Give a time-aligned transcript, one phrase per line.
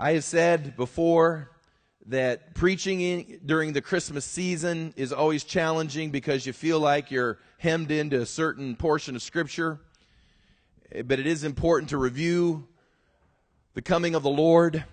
[0.00, 1.50] I have said before
[2.06, 7.40] that preaching in, during the Christmas season is always challenging because you feel like you're
[7.58, 9.80] hemmed into a certain portion of Scripture.
[10.92, 12.68] But it is important to review
[13.74, 14.84] the coming of the Lord.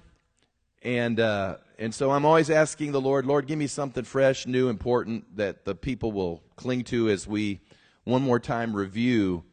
[0.81, 4.69] And, uh, and so I'm always asking the Lord, Lord, give me something fresh, new,
[4.69, 7.60] important that the people will cling to as we
[8.06, 9.44] one more time review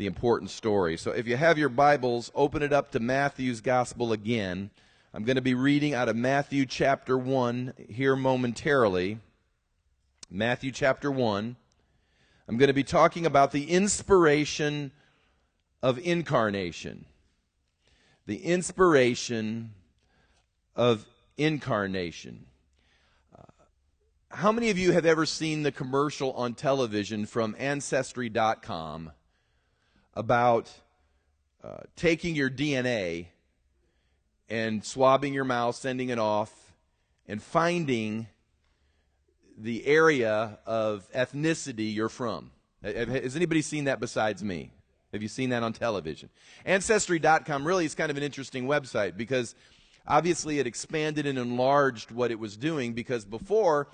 [0.00, 0.96] the important story.
[0.96, 4.70] So if you have your Bibles, open it up to Matthew's Gospel again.
[5.12, 9.18] I'm going to be reading out of Matthew chapter 1 here momentarily.
[10.30, 11.54] Matthew chapter 1.
[12.48, 14.92] I'm going to be talking about the inspiration
[15.82, 17.04] of incarnation.
[18.24, 19.74] The inspiration
[20.74, 21.04] of
[21.36, 22.46] incarnation.
[23.38, 23.42] Uh,
[24.30, 29.12] how many of you have ever seen the commercial on television from Ancestry.com
[30.14, 30.70] about
[31.62, 33.26] uh, taking your DNA
[34.48, 36.52] and swabbing your mouth, sending it off,
[37.28, 38.26] and finding
[39.56, 42.50] the area of ethnicity you're from?
[42.82, 44.72] Has anybody seen that besides me?
[45.12, 46.30] Have you seen that on television?
[46.64, 49.54] Ancestry.com really is kind of an interesting website because
[50.06, 53.88] obviously it expanded and enlarged what it was doing because before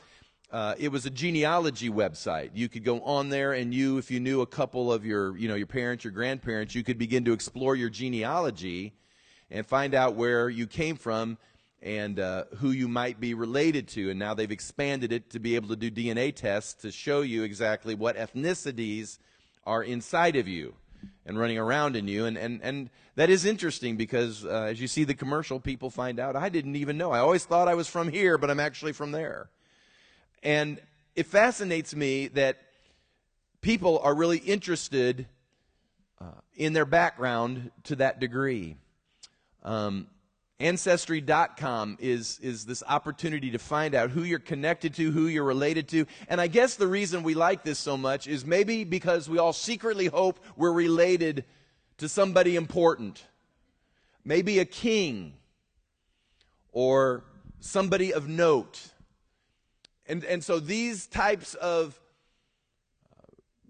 [0.52, 2.50] uh, it was a genealogy website.
[2.54, 5.48] You could go on there, and you, if you knew a couple of your, you
[5.48, 8.94] know, your parents, your grandparents, you could begin to explore your genealogy
[9.50, 11.38] and find out where you came from
[11.82, 14.10] and uh, who you might be related to.
[14.10, 17.42] And now they've expanded it to be able to do DNA tests to show you
[17.42, 19.18] exactly what ethnicities
[19.64, 20.74] are inside of you
[21.24, 22.24] and running around in you.
[22.24, 26.18] And, and, and that is interesting because uh, as you see the commercial, people find
[26.18, 27.10] out, I didn't even know.
[27.10, 29.50] I always thought I was from here, but I'm actually from there.
[30.46, 30.80] And
[31.16, 32.58] it fascinates me that
[33.62, 35.26] people are really interested
[36.20, 38.76] uh, in their background to that degree.
[39.64, 40.06] Um,
[40.60, 45.88] Ancestry.com is, is this opportunity to find out who you're connected to, who you're related
[45.88, 46.06] to.
[46.28, 49.52] And I guess the reason we like this so much is maybe because we all
[49.52, 51.44] secretly hope we're related
[51.98, 53.20] to somebody important.
[54.24, 55.32] Maybe a king
[56.70, 57.24] or
[57.58, 58.92] somebody of note.
[60.08, 61.98] And, and so these types of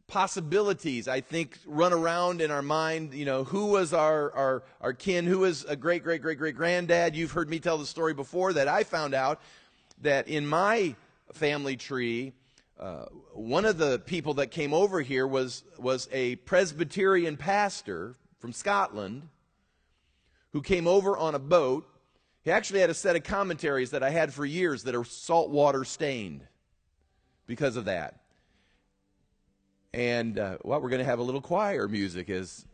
[0.06, 3.14] possibilities, I think, run around in our mind.
[3.14, 5.26] You know, who was our, our, our kin?
[5.26, 7.16] Who was a great, great, great, great granddad?
[7.16, 9.40] You've heard me tell the story before that I found out
[10.02, 10.94] that in my
[11.32, 12.32] family tree,
[12.78, 18.52] uh, one of the people that came over here was, was a Presbyterian pastor from
[18.52, 19.28] Scotland
[20.52, 21.86] who came over on a boat.
[22.46, 25.84] He actually had a set of commentaries that I had for years that are saltwater
[25.84, 26.46] stained
[27.48, 28.20] because of that.
[29.92, 32.64] And, uh, well, we're going to have a little choir music as.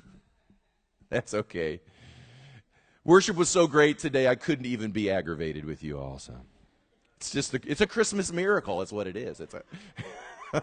[1.10, 1.82] That's okay.
[3.04, 6.18] Worship was so great today, I couldn't even be aggravated with you all.
[6.18, 6.34] So
[7.18, 8.80] it's just a, it's a Christmas miracle.
[8.80, 9.38] It's what it is.
[9.38, 10.62] It's a.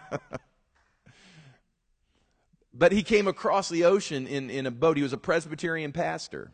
[2.74, 4.96] but he came across the ocean in, in a boat.
[4.96, 6.50] He was a Presbyterian pastor.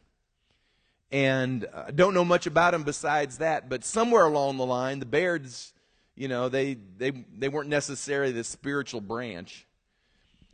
[1.12, 4.98] And I uh, don't know much about him besides that, but somewhere along the line,
[4.98, 5.72] the Bairds
[6.16, 9.66] you know, they, they, they weren't necessarily the spiritual branch.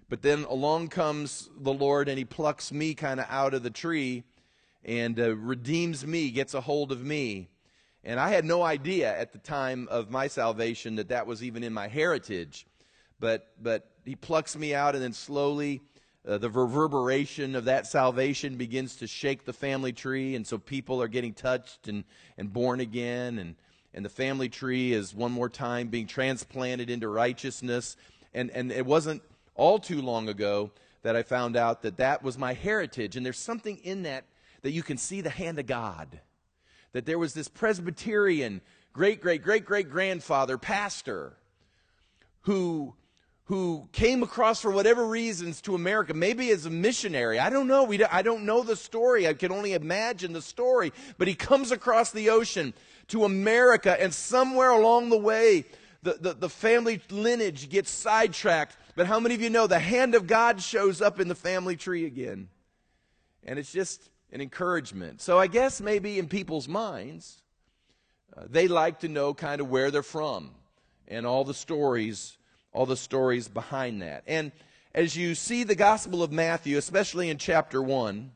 [0.09, 3.71] But then along comes the Lord and he plucks me kind of out of the
[3.71, 4.25] tree
[4.85, 7.49] and uh, redeems me, gets a hold of me.
[8.05, 11.63] And I had no idea at the time of my salvation that that was even
[11.63, 12.67] in my heritage.
[13.21, 15.81] But, but he plucks me out, and then slowly
[16.27, 20.37] uh, the reverberation of that salvation begins to shake the family tree.
[20.37, 22.05] And so people are getting touched and,
[22.39, 23.39] and born again.
[23.39, 23.57] And,
[23.93, 27.97] and the family tree is one more time being transplanted into righteousness.
[28.35, 29.23] And, and it wasn't
[29.55, 30.71] all too long ago
[31.03, 33.17] that I found out that that was my heritage.
[33.17, 34.25] And there's something in that
[34.63, 36.21] that you can see the hand of God.
[36.93, 38.61] That there was this Presbyterian
[38.93, 41.33] great, great, great, great grandfather, pastor,
[42.43, 42.95] who
[43.53, 47.39] who came across for whatever reasons to America, maybe as a missionary.
[47.39, 47.85] I don't know.
[47.85, 49.29] We, I don't know the story.
[49.29, 50.91] I can only imagine the story.
[51.19, 52.73] But he comes across the ocean
[53.09, 55.67] to America, and somewhere along the way,
[56.03, 58.75] the, the, the family lineage gets sidetracked.
[58.97, 61.77] But how many of you know the hand of God shows up in the family
[61.77, 62.49] tree again?
[63.45, 65.21] And it's just an encouragement.
[65.21, 67.43] So I guess maybe in people's minds,
[68.35, 70.53] uh, they like to know kind of where they're from
[71.07, 72.39] and all the stories,
[72.73, 74.25] all the stories behind that.
[74.27, 74.53] And
[74.95, 78.31] as you see the Gospel of Matthew, especially in chapter 1,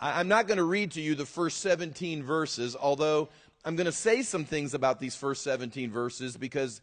[0.00, 3.28] I, I'm not going to read to you the first 17 verses, although
[3.64, 6.80] I'm going to say some things about these first 17 verses because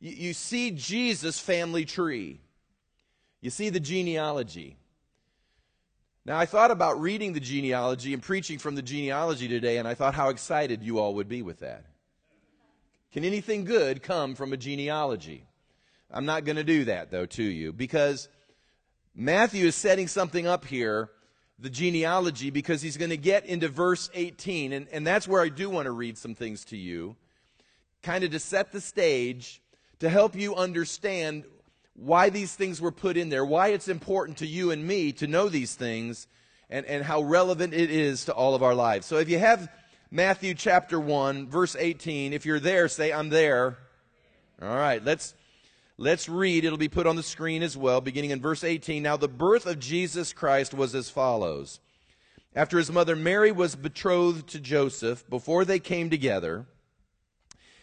[0.00, 2.40] you see Jesus' family tree.
[3.40, 4.76] You see the genealogy.
[6.26, 9.94] Now, I thought about reading the genealogy and preaching from the genealogy today, and I
[9.94, 11.84] thought how excited you all would be with that.
[13.12, 15.44] Can anything good come from a genealogy?
[16.14, 18.28] I'm not going to do that, though, to you, because
[19.16, 21.10] Matthew is setting something up here,
[21.58, 24.72] the genealogy, because he's going to get into verse 18.
[24.72, 27.16] And, and that's where I do want to read some things to you,
[28.04, 29.60] kind of to set the stage,
[29.98, 31.42] to help you understand
[31.94, 35.26] why these things were put in there, why it's important to you and me to
[35.26, 36.28] know these things,
[36.70, 39.04] and, and how relevant it is to all of our lives.
[39.04, 39.68] So if you have
[40.12, 43.78] Matthew chapter 1, verse 18, if you're there, say, I'm there.
[44.62, 45.34] All right, let's
[45.96, 46.64] Let's read.
[46.64, 49.02] It'll be put on the screen as well, beginning in verse 18.
[49.02, 51.78] Now, the birth of Jesus Christ was as follows.
[52.56, 56.66] After his mother Mary was betrothed to Joseph, before they came together,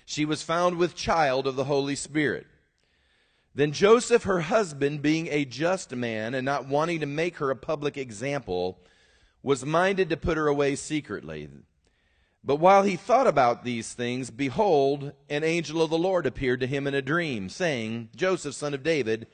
[0.06, 2.48] she was found with child of the Holy Spirit.
[3.54, 7.56] Then Joseph, her husband, being a just man and not wanting to make her a
[7.56, 8.80] public example,
[9.44, 11.50] was minded to put her away secretly.
[12.44, 16.68] But while he thought about these things, behold, an angel of the Lord appeared to
[16.68, 19.28] him in a dream, saying, Joseph, son of David,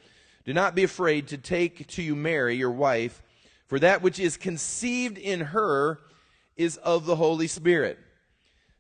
[0.44, 3.24] do not be afraid to take to you Mary, your wife,
[3.66, 6.00] for that which is conceived in her
[6.58, 7.98] is of the Holy Spirit.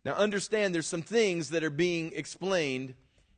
[0.03, 2.95] Now, understand there's some things that are being explained,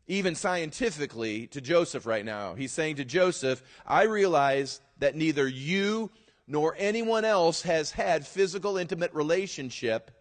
[0.07, 2.55] even scientifically, to Joseph right now.
[2.55, 6.09] He's saying to Joseph, I realize that neither you
[6.47, 10.11] nor anyone else has had physical, intimate relationship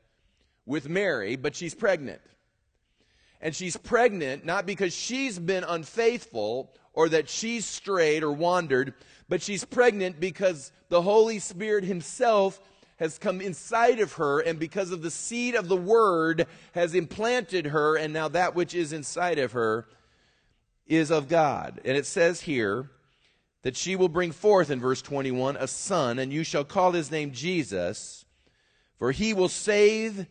[0.68, 2.20] with Mary, but she's pregnant.
[3.40, 8.94] And she's pregnant not because she's been unfaithful or that she's strayed or wandered,
[9.28, 12.60] but she's pregnant because the Holy Spirit Himself
[12.96, 17.66] has come inside of her, and because of the seed of the Word has implanted
[17.66, 19.86] her, and now that which is inside of her
[20.86, 21.80] is of God.
[21.84, 22.90] And it says here
[23.62, 27.10] that she will bring forth in verse 21 a son, and you shall call his
[27.12, 28.24] name Jesus,
[28.98, 30.26] for he will save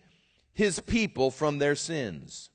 [0.57, 2.49] his people from their sins.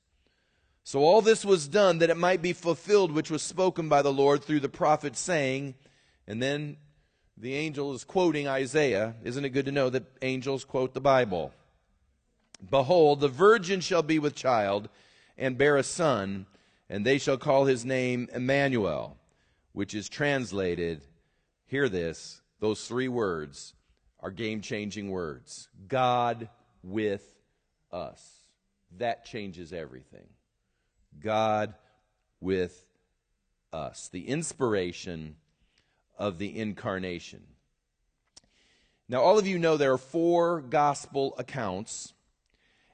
[0.83, 4.13] So all this was done that it might be fulfilled which was spoken by the
[4.13, 5.77] Lord through the prophet, saying,
[6.27, 6.79] and then
[7.37, 9.15] the angel is quoting Isaiah.
[9.23, 11.53] Isn't it good to know that angels quote the Bible?
[12.69, 14.89] Behold, the virgin shall be with child
[15.39, 16.47] and bear a son,
[16.91, 19.17] and they shall call his name Emmanuel,
[19.75, 21.03] which is translated,
[21.67, 23.75] hear this, those three words
[24.19, 26.49] are game changing words God
[26.83, 27.33] with
[27.93, 28.45] us.
[28.99, 30.29] That changes everything.
[31.21, 31.75] God
[32.41, 32.85] with
[33.73, 34.09] us.
[34.09, 35.37] The inspiration
[36.19, 37.43] of the incarnation.
[39.09, 42.15] Now, all of you know there are four gospel accounts,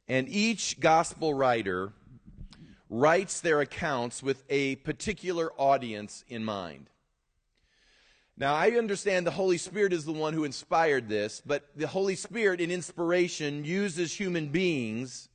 [0.09, 1.93] and each gospel writer
[2.91, 6.89] writes their accounts with a particular audience in mind.
[8.40, 12.14] Now, I understand the Holy Spirit is the one who inspired this, but the Holy
[12.14, 15.29] Spirit in inspiration uses human beings,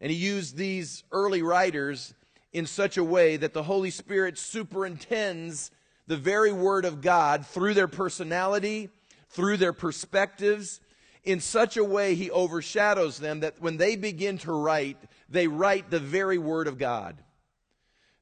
[0.00, 2.14] and he used these early writers
[2.52, 5.70] in such a way that the Holy Spirit superintends
[6.08, 8.88] the very Word of God through their personality,
[9.28, 10.80] through their perspectives,
[11.22, 14.98] in such a way he overshadows them that when they begin to write,
[15.28, 17.22] they write the very Word of God.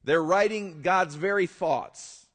[0.03, 2.26] They're writing God's very thoughts.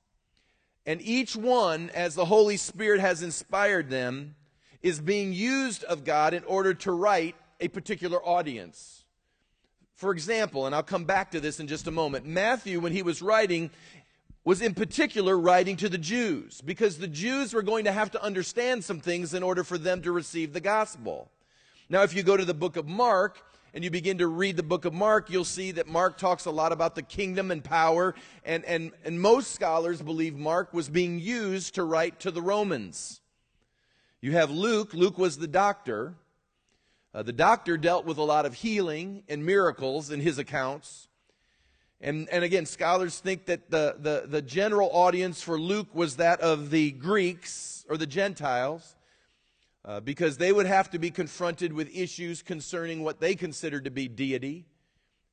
[0.87, 4.35] And each one, as the Holy Spirit has inspired them,
[4.83, 9.05] is being used of God in order to write a particular audience.
[9.95, 13.03] For example, and I'll come back to this in just a moment, Matthew, when he
[13.03, 13.71] was writing,
[14.45, 18.23] was in particular writing to the Jews because the Jews were going to have to
[18.23, 21.31] understand some things in order for them to receive the gospel.
[21.89, 23.39] Now, if you go to the book of Mark,
[23.75, 26.51] and you begin to read the book of Mark, you'll see that Mark talks a
[26.51, 28.15] lot about the kingdom and power.
[28.45, 33.21] And, and, and most scholars believe Mark was being used to write to the Romans.
[34.21, 34.93] You have Luke.
[34.93, 36.15] Luke was the doctor.
[37.15, 41.09] Uh, the doctor dealt with a lot of healing and miracles in his accounts.
[42.01, 46.41] And, and again, scholars think that the, the, the general audience for Luke was that
[46.41, 48.97] of the Greeks or the Gentiles
[49.85, 53.91] uh, because they would have to be confronted with issues concerning what they considered to
[53.91, 54.65] be deity.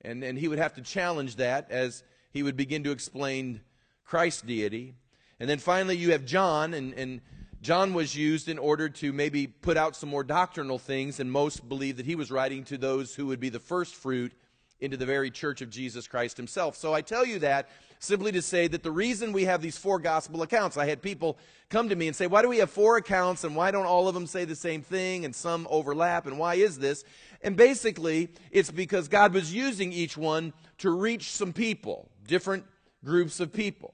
[0.02, 3.62] And, and he would have to challenge that as he would begin to explain
[4.06, 4.96] Christ's deity.
[5.40, 7.22] And then finally, you have John, and, and
[7.62, 11.68] John was used in order to maybe put out some more doctrinal things, and most
[11.68, 14.34] believe that he was writing to those who would be the first fruit
[14.82, 16.76] into the very church of Jesus Christ himself.
[16.76, 17.70] So I tell you that
[18.00, 21.38] simply to say that the reason we have these four gospel accounts, I had people
[21.70, 24.08] come to me and say, why do we have four accounts and why don't all
[24.08, 27.04] of them say the same thing and some overlap and why is this?
[27.42, 32.66] And basically, it's because God was using each one to reach some people, different
[33.04, 33.94] groups of people.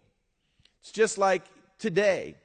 [0.82, 1.44] It's just like
[1.80, 2.36] today.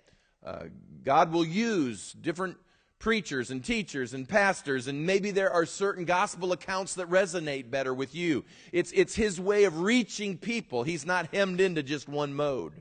[0.44, 0.64] Uh,
[1.04, 2.56] God will use different
[3.00, 7.92] preachers and teachers and pastors, and maybe there are certain gospel accounts that resonate better
[7.92, 8.44] with you.
[8.72, 10.84] It's, it's His way of reaching people.
[10.84, 12.74] He's not hemmed into just one mode.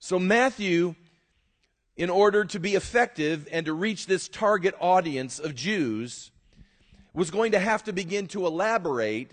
[0.00, 0.96] So, Matthew,
[1.96, 6.30] in order to be effective and to reach this target audience of Jews,
[7.14, 9.32] was going to have to begin to elaborate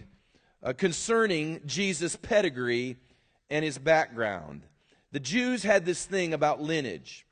[0.63, 2.97] uh, concerning Jesus' pedigree
[3.49, 4.61] and his background.
[5.11, 7.25] The Jews had this thing about lineage.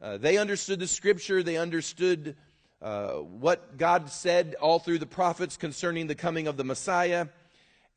[0.00, 2.36] Uh, they understood the scripture, they understood
[2.80, 7.26] uh, what God said all through the prophets concerning the coming of the Messiah.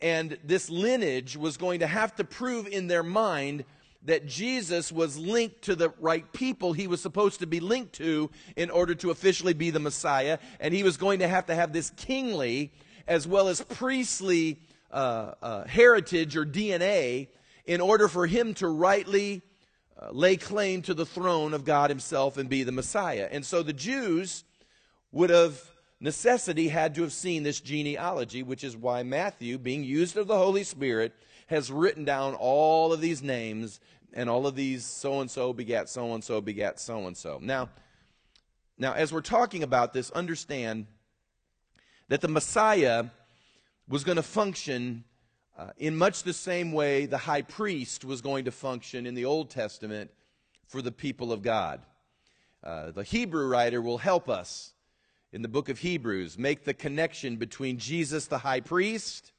[0.02, 3.66] And this lineage was going to have to prove in their mind
[4.06, 8.32] that Jesus was linked to the right people he was supposed to be linked to
[8.56, 10.40] in order to officially be the Messiah.
[10.60, 12.74] And he was going to have to have this kingly
[13.08, 17.28] as well as priestly uh, uh, heritage or DNA
[17.68, 19.44] in order for him to rightly
[20.12, 23.28] lay claim to the throne of God Himself and be the Messiah.
[23.32, 24.44] And so the Jews
[25.12, 25.62] would have
[26.00, 30.38] necessity had to have seen this genealogy, which is why Matthew, being used of the
[30.38, 31.14] Holy Spirit,
[31.48, 33.80] has written down all of these names
[34.14, 37.40] and all of these so and so begat so and so begat so and so.
[37.42, 37.70] Now,
[38.78, 40.88] now as we're talking about this, understand
[42.08, 43.06] that the Messiah
[43.88, 45.04] was going to function
[45.58, 49.26] uh, in much the same way the high priest was going to function in the
[49.26, 50.12] Old Testament
[50.68, 51.82] for the people of God.
[52.64, 54.74] Uh, the Hebrew writer will help us
[55.34, 59.32] in the book of Hebrews make the connection between Jesus the high priest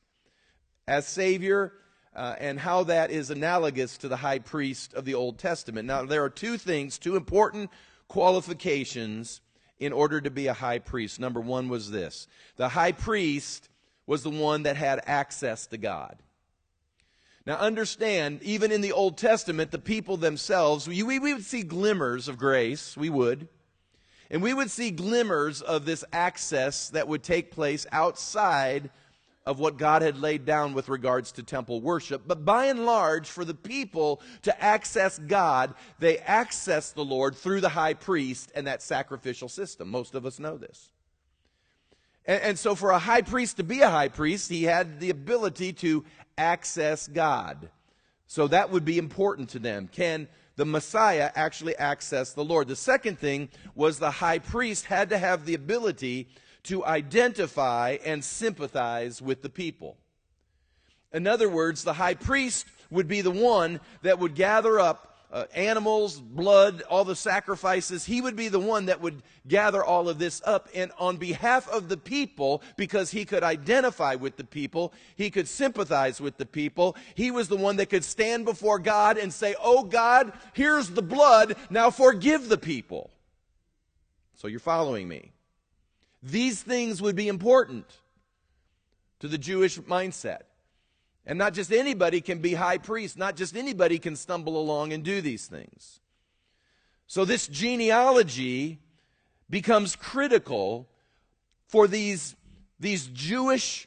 [0.86, 1.72] as Savior
[2.14, 5.86] uh, and how that is analogous to the high priest of the Old Testament.
[5.86, 7.70] Now, there are two things, two important
[8.08, 9.40] qualifications
[9.78, 11.18] in order to be a high priest.
[11.18, 12.26] Number one was this
[12.56, 13.68] the high priest
[14.06, 16.18] was the one that had access to God.
[17.44, 22.28] Now, understand, even in the Old Testament, the people themselves, we, we, would see glimmers
[22.28, 23.48] of grace, we would.
[24.30, 28.90] And we would see glimmers of this access that would take place outside
[29.44, 32.22] of what God had laid down with regards to temple worship.
[32.26, 37.60] But by and large, for the people to access God, they access the Lord through
[37.60, 39.88] the high priest and that sacrificial system.
[39.88, 40.90] Most of us know this.
[42.24, 45.10] And, and, so, for a high priest to be a high priest, he had the
[45.10, 46.04] ability to
[46.38, 47.68] access God.
[48.26, 49.88] So, that would be important to them.
[49.90, 52.68] Can the Messiah actually access the Lord?
[52.68, 56.28] The second thing was the high priest had to have the ability
[56.64, 59.96] to identify and sympathize with the people.
[61.12, 65.46] In other words, the high priest would be the one that would gather up uh,
[65.54, 68.04] animals, blood, all the sacrifices.
[68.04, 70.68] He would be the one that would gather all of this up.
[70.74, 75.48] And on behalf of the people, because he could identify with the people, he could
[75.48, 79.54] sympathize with the people, he was the one that could stand before God and say,
[79.60, 83.10] Oh God, here's the blood, now forgive the people.
[84.34, 85.32] So you're following me.
[86.22, 87.86] These things would be important
[89.20, 90.42] to the Jewish mindset.
[91.24, 95.04] And not just anybody can be high priest, not just anybody can stumble along and
[95.04, 96.00] do these things.
[97.06, 98.80] So this genealogy
[99.48, 100.88] becomes critical
[101.68, 102.34] for these,
[102.80, 103.86] these Jewish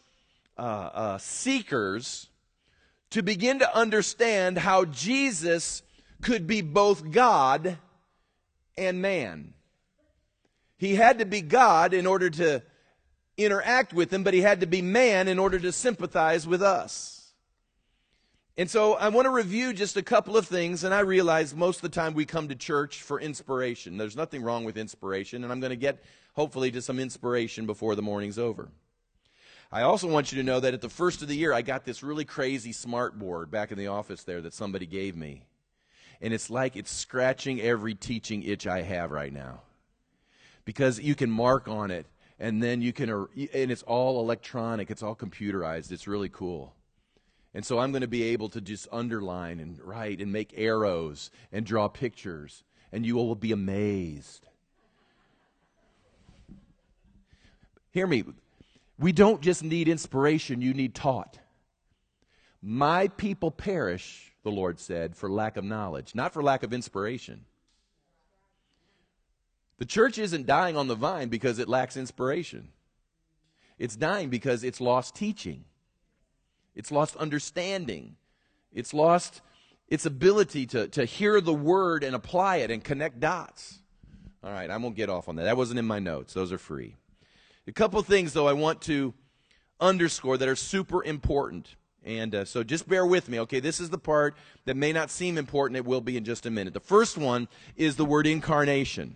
[0.57, 2.29] uh, uh, seekers
[3.09, 5.81] to begin to understand how Jesus
[6.21, 7.77] could be both God
[8.77, 9.53] and man.
[10.77, 12.63] He had to be God in order to
[13.37, 17.14] interact with him, but he had to be man in order to sympathize with us.
[18.57, 21.77] And so I want to review just a couple of things, and I realize most
[21.77, 23.97] of the time we come to church for inspiration.
[23.97, 26.01] There's nothing wrong with inspiration, and I'm going to get,
[26.35, 28.69] hopefully, to some inspiration before the morning's over.
[29.73, 31.83] I also want you to know that at the first of the year, I got
[31.83, 35.43] this really crazy smart board back in the office there that somebody gave me.
[36.21, 39.63] And it's like it's scratching every teaching itch I have right now.
[40.63, 42.05] Because you can mark on it,
[42.39, 45.91] and then you can, er, and it's all electronic, it's all computerized.
[45.91, 46.74] It's really cool.
[47.55, 51.31] And so I'm going to be able to just underline and write and make arrows
[51.53, 54.45] and draw pictures, and you will be amazed.
[57.91, 58.25] Hear me.
[58.99, 61.39] We don't just need inspiration, you need taught.
[62.61, 67.45] My people perish, the Lord said, for lack of knowledge, not for lack of inspiration.
[69.77, 72.67] The church isn't dying on the vine because it lacks inspiration.
[73.79, 75.63] It's dying because it's lost teaching.
[76.75, 78.17] It's lost understanding.
[78.71, 79.41] It's lost
[79.87, 83.79] its ability to, to hear the word and apply it and connect dots.
[84.43, 85.43] All right, I won't get off on that.
[85.43, 86.95] That wasn't in my notes, those are free.
[87.67, 89.13] A couple things, though, I want to
[89.79, 91.75] underscore that are super important.
[92.03, 93.59] And uh, so just bear with me, okay?
[93.59, 95.77] This is the part that may not seem important.
[95.77, 96.75] It will be in just a minute.
[96.75, 99.15] The first one is the word incarnation.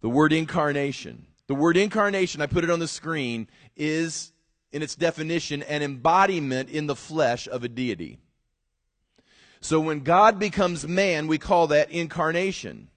[0.00, 1.26] The word incarnation.
[1.48, 4.30] The word incarnation, I put it on the screen, is,
[4.74, 8.18] in its definition, an embodiment in the flesh of a deity.
[9.60, 12.88] So when God becomes man, we call that incarnation.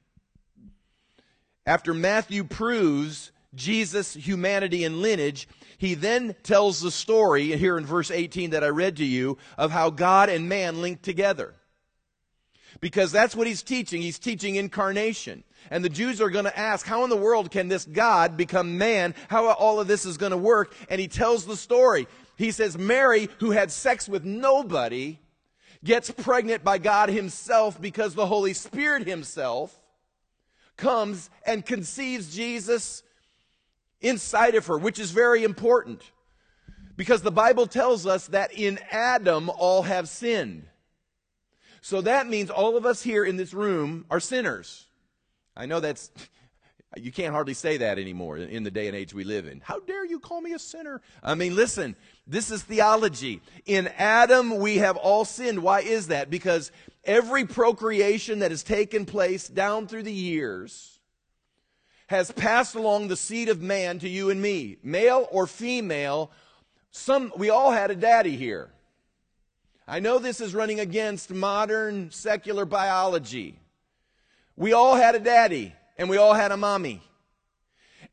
[1.67, 8.09] After Matthew proves Jesus' humanity and lineage, he then tells the story here in verse
[8.09, 11.53] 18 that I read to you of how God and man linked together.
[12.79, 14.01] Because that's what he's teaching.
[14.01, 15.43] He's teaching incarnation.
[15.71, 18.77] And the Jews are going to ask, how in the world can this God become
[18.77, 19.15] man?
[19.29, 20.73] How all of this is going to work?
[20.89, 22.07] And he tells the story.
[22.37, 25.17] He says, Mary, who had sex with nobody,
[25.83, 29.79] gets pregnant by God himself because the Holy Spirit himself
[30.75, 33.01] comes and conceives Jesus
[33.99, 36.03] inside of her, which is very important.
[36.95, 40.67] Because the Bible tells us that in Adam all have sinned.
[41.87, 44.87] So that means all of us here in this room are sinners.
[45.55, 46.11] I know that's,
[46.97, 49.61] you can't hardly say that anymore in the day and age we live in.
[49.61, 51.01] How dare you call me a sinner?
[51.23, 51.95] I mean, listen,
[52.27, 53.39] this is theology.
[53.65, 55.63] In Adam, we have all sinned.
[55.63, 56.29] Why is that?
[56.29, 56.73] Because
[57.05, 60.99] every procreation that has taken place down through the years,
[62.07, 66.31] has passed along the seed of man to you and me, male or female.
[66.91, 68.73] Some, we all had a daddy here.
[69.87, 73.57] I know this is running against modern secular biology.
[74.57, 77.01] We all had a daddy and we all had a mommy.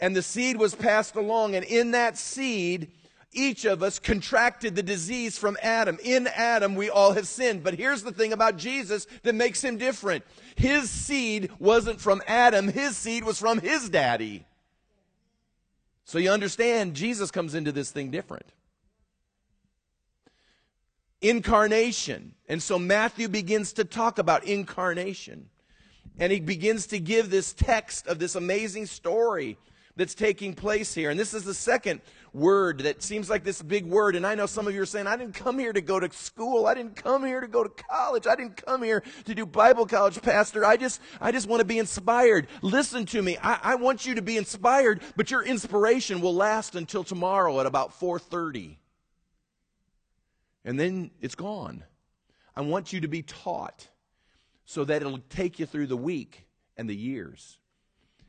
[0.00, 2.90] And the seed was passed along, and in that seed,
[3.32, 5.98] each of us contracted the disease from Adam.
[6.02, 7.62] In Adam, we all have sinned.
[7.62, 10.24] But here's the thing about Jesus that makes him different.
[10.56, 14.46] His seed wasn't from Adam, his seed was from his daddy.
[16.04, 18.46] So you understand, Jesus comes into this thing different.
[21.24, 22.34] Incarnation.
[22.50, 25.48] And so Matthew begins to talk about incarnation.
[26.18, 29.56] And he begins to give this text of this amazing story
[29.96, 31.08] that's taking place here.
[31.08, 32.02] And this is the second
[32.34, 34.16] word that seems like this big word.
[34.16, 36.12] And I know some of you are saying, I didn't come here to go to
[36.12, 36.66] school.
[36.66, 38.26] I didn't come here to go to college.
[38.26, 40.62] I didn't come here to do Bible college, Pastor.
[40.64, 42.48] I just, I just want to be inspired.
[42.60, 43.38] Listen to me.
[43.40, 47.66] I, I want you to be inspired, but your inspiration will last until tomorrow at
[47.66, 48.78] about 430.
[50.64, 51.84] And then it's gone.
[52.56, 53.88] I want you to be taught
[54.64, 56.46] so that it'll take you through the week
[56.76, 57.58] and the years.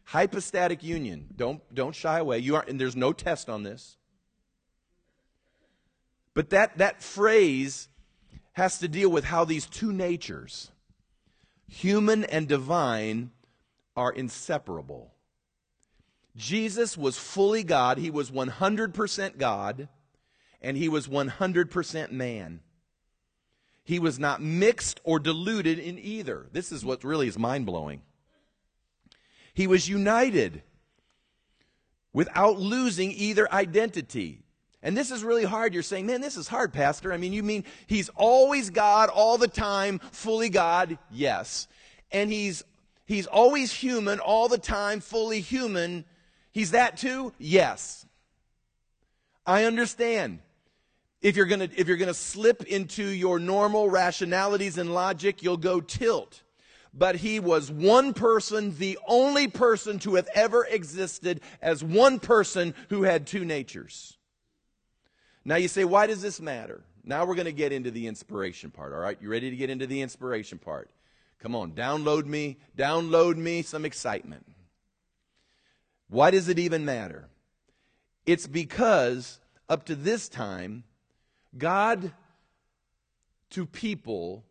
[0.03, 1.27] Hypostatic union.
[1.35, 2.39] Don't, don't shy away.
[2.39, 3.97] You are, and there's no test on this.
[6.33, 7.87] But that, that phrase
[8.53, 10.71] has to deal with how these two natures,
[11.67, 13.31] human and divine,
[13.95, 15.13] are inseparable.
[16.35, 17.97] Jesus was fully God.
[17.97, 19.87] He was 100% God,
[20.65, 22.59] and he was 100% man.
[23.83, 26.47] He was not mixed or diluted in either.
[26.51, 28.01] This is what really is mind blowing.
[29.53, 30.63] He was united
[32.13, 34.41] without losing either identity.
[34.81, 35.75] And this is really hard.
[35.75, 37.13] You're saying, man, this is hard, Pastor.
[37.13, 40.97] I mean, you mean he's always God all the time, fully God?
[41.11, 41.67] Yes.
[42.11, 42.63] And he's,
[43.05, 46.05] he's always human all the time, fully human.
[46.51, 47.33] He's that too?
[47.37, 48.07] Yes.
[49.45, 50.39] I understand.
[51.25, 55.81] If you're gonna, if you're gonna slip into your normal rationalities and logic, you'll go
[55.81, 56.43] tilt
[56.97, 62.73] but he was one person, the only person to have ever existed as one person
[62.89, 64.17] who had two natures.
[65.43, 66.81] Now you say, why does this matter?
[67.03, 69.17] Now we're going to get into the inspiration part, all right?
[69.21, 70.89] You ready to get into the inspiration part?
[71.39, 74.45] Come on, download me, download me some excitement.
[76.07, 77.27] Why does it even matter?
[78.25, 80.85] It's because up to this time,
[81.57, 82.11] God
[83.51, 84.43] to people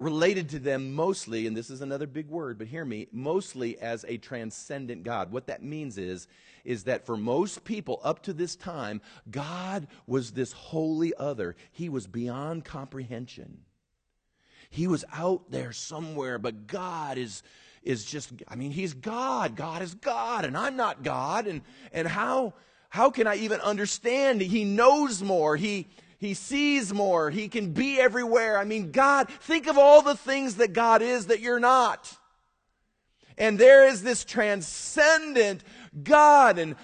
[0.00, 4.04] related to them mostly, and this is another big word, but hear me, mostly as
[4.06, 5.32] a transcendent God.
[5.32, 6.28] What that means is,
[6.64, 11.56] is that for most people up to this time, God was this holy other.
[11.72, 13.58] He was beyond comprehension.
[14.70, 17.42] He was out there somewhere, but God is
[17.82, 19.56] is just I mean, he's God.
[19.56, 21.46] God is God, and I'm not God.
[21.46, 22.52] And and how
[22.88, 24.40] how can I even understand?
[24.40, 25.56] He knows more.
[25.56, 25.86] He
[26.18, 27.30] he sees more.
[27.30, 28.58] He can be everywhere.
[28.58, 32.12] I mean, God, think of all the things that God is that you're not.
[33.36, 35.62] And there is this transcendent
[36.02, 36.58] God.
[36.58, 36.74] And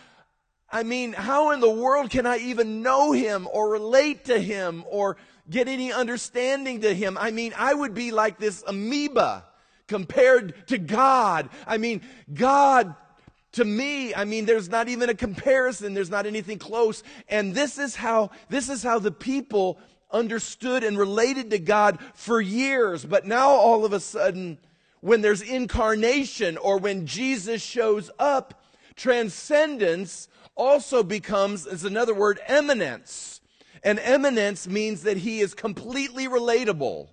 [0.70, 4.84] I mean, how in the world can I even know him or relate to him
[4.88, 5.16] or
[5.50, 7.18] get any understanding to him?
[7.18, 9.44] I mean, I would be like this amoeba
[9.88, 11.48] compared to God.
[11.66, 12.94] I mean, God
[13.54, 15.94] to me, I mean, there's not even a comparison.
[15.94, 17.02] There's not anything close.
[17.28, 19.78] And this is how, this is how the people
[20.10, 23.04] understood and related to God for years.
[23.04, 24.58] But now all of a sudden,
[25.00, 28.64] when there's incarnation or when Jesus shows up,
[28.96, 33.40] transcendence also becomes, is another word, immanence.
[33.84, 37.08] And immanence means that he is completely relatable.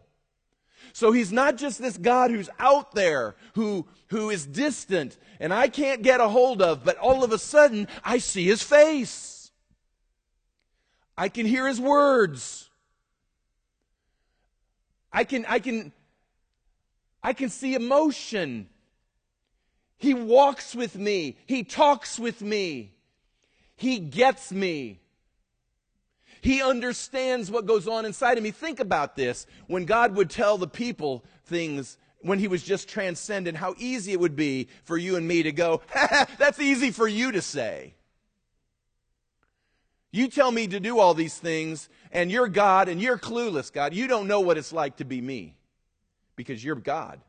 [0.94, 5.68] So he's not just this God who's out there, who, who is distant and I
[5.68, 9.52] can't get a hold of, but all of a sudden I see his face.
[11.18, 12.70] I can hear his words.
[15.12, 15.92] I can, I can,
[17.24, 18.70] I can see emotion.
[19.98, 21.38] He walks with me.
[21.48, 22.94] He talks with me.
[23.76, 25.01] He gets me.
[26.42, 28.52] He understands what goes on inside of me.
[28.52, 29.46] Think about this.
[29.68, 34.20] When God would tell the people things when he was just transcendent, how easy it
[34.20, 35.82] would be for you and me to go,
[36.38, 37.94] that's easy for you to say.
[40.12, 43.94] You tell me to do all these things, and you're God, and you're clueless, God.
[43.94, 45.56] You don't know what it's like to be me
[46.36, 47.22] because you're God.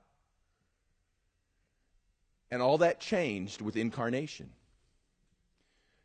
[2.50, 4.50] And all that changed with incarnation.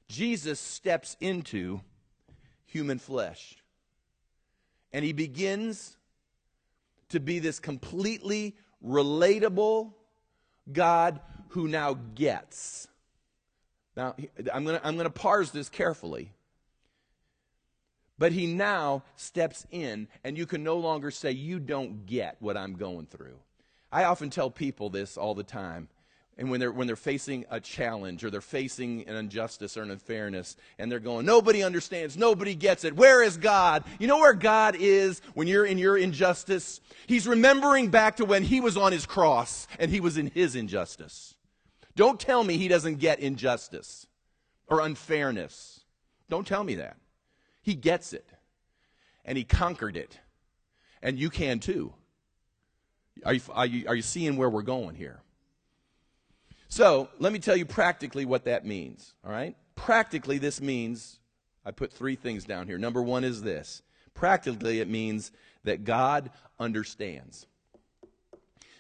[0.07, 1.81] Jesus steps into
[2.77, 3.55] human flesh,
[4.93, 5.97] and he begins
[7.09, 9.93] to be this completely relatable
[10.71, 12.87] God who now gets.
[13.95, 14.13] Now,
[14.53, 16.31] I'm going to I'm going to parse this carefully.
[18.19, 22.57] But he now steps in, and you can no longer say, You don't get what
[22.57, 23.37] I'm going through.
[23.91, 25.87] I often tell people this all the time.
[26.39, 29.89] And when they're, when they're facing a challenge or they're facing an injustice or an
[29.89, 32.95] unfairness, and they're going, nobody understands, nobody gets it.
[32.95, 33.83] Where is God?
[33.99, 36.79] You know where God is when you're in your injustice?
[37.07, 40.55] He's remembering back to when he was on his cross and he was in his
[40.55, 41.33] injustice.
[41.95, 44.05] Don't tell me he doesn't get injustice
[44.67, 45.79] or unfairness.
[46.29, 46.97] Don't tell me that.
[47.63, 48.29] He gets it.
[49.25, 50.19] And he conquered it.
[51.01, 51.93] And you can too.
[53.25, 55.21] Are you, are you, are you seeing where we're going here?
[56.69, 59.13] So let me tell you practically what that means.
[59.25, 59.55] All right?
[59.75, 61.19] Practically, this means
[61.65, 62.77] I put three things down here.
[62.77, 63.81] Number one is this
[64.13, 65.31] practically, it means
[65.63, 67.45] that God understands.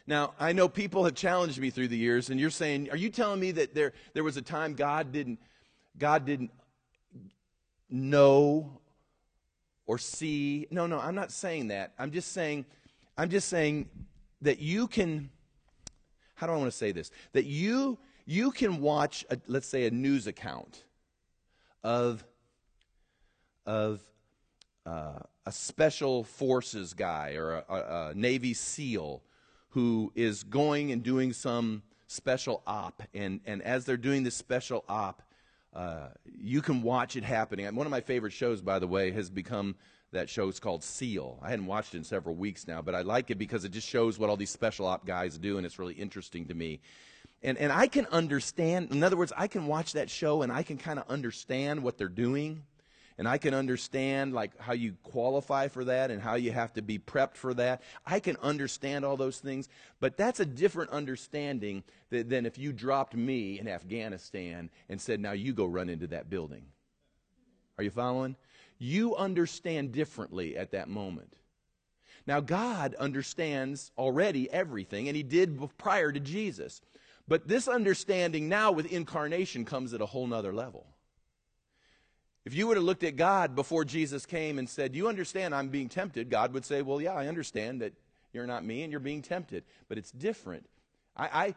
[0.07, 3.09] Now, I know people have challenged me through the years, and you're saying, are you
[3.09, 5.39] telling me that there, there was a time God didn't,
[5.97, 6.49] God didn't
[7.89, 8.79] know
[9.85, 10.65] or see?
[10.71, 11.93] No, no, I'm not saying that.
[11.99, 12.65] I'm just saying,
[13.17, 13.89] I'm just saying
[14.41, 15.29] that you can
[16.37, 17.11] how do I want to say this?
[17.33, 17.97] That you
[18.27, 20.83] you can watch, a, let's say, a news account
[21.83, 22.23] of
[23.65, 24.01] of
[24.85, 29.23] uh, a special forces guy or a, a, a Navy SEAL
[29.69, 34.85] who is going and doing some special op, and and as they're doing this special
[34.87, 35.23] op,
[35.73, 37.65] uh, you can watch it happening.
[37.75, 39.75] One of my favorite shows, by the way, has become
[40.11, 41.39] that show is called Seal.
[41.41, 43.87] I hadn't watched it in several weeks now, but I like it because it just
[43.87, 46.79] shows what all these special op guys do, and it's really interesting to me.
[47.43, 50.63] And, and I can understand, in other words, I can watch that show and I
[50.63, 52.63] can kind of understand what they're doing.
[53.19, 56.83] And I can understand like how you qualify for that and how you have to
[56.83, 57.81] be prepped for that.
[58.05, 63.15] I can understand all those things, but that's a different understanding than if you dropped
[63.15, 66.65] me in Afghanistan and said, now you go run into that building.
[67.79, 68.35] Are you following?
[68.79, 71.35] You understand differently at that moment.
[72.25, 76.81] Now, God understands already everything, and He did prior to Jesus.
[77.27, 80.87] But this understanding now with incarnation comes at a whole nother level.
[82.45, 85.69] If you would have looked at God before Jesus came and said, You understand I'm
[85.69, 87.93] being tempted, God would say, Well, yeah, I understand that
[88.31, 89.63] you're not me and you're being tempted.
[89.89, 90.65] But it's different.
[91.15, 91.55] I,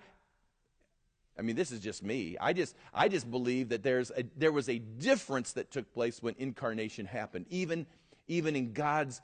[1.41, 2.37] I, mean, this is just me.
[2.39, 6.23] I just, I just believe that there's a, there was a difference that took place
[6.23, 7.87] when incarnation happened, even,
[8.29, 9.23] even in God's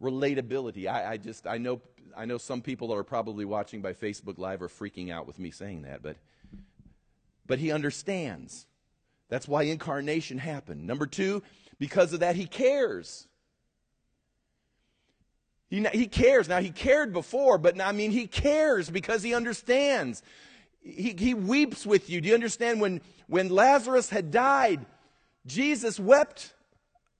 [0.00, 0.86] relatability.
[0.86, 1.80] I, I just, I know,
[2.16, 5.40] I know some people that are probably watching by Facebook Live are freaking out with
[5.40, 6.18] me saying that, but,
[7.48, 8.68] but he understands.
[9.28, 10.86] That's why incarnation happened.
[10.86, 11.42] Number two,
[11.80, 13.26] because of that, he cares.
[15.68, 16.48] He, he cares.
[16.48, 20.22] Now, he cared before, but I mean, he cares because he understands
[20.86, 22.20] he, he weeps with you.
[22.20, 22.80] Do you understand?
[22.80, 24.86] When, when Lazarus had died,
[25.46, 26.54] Jesus wept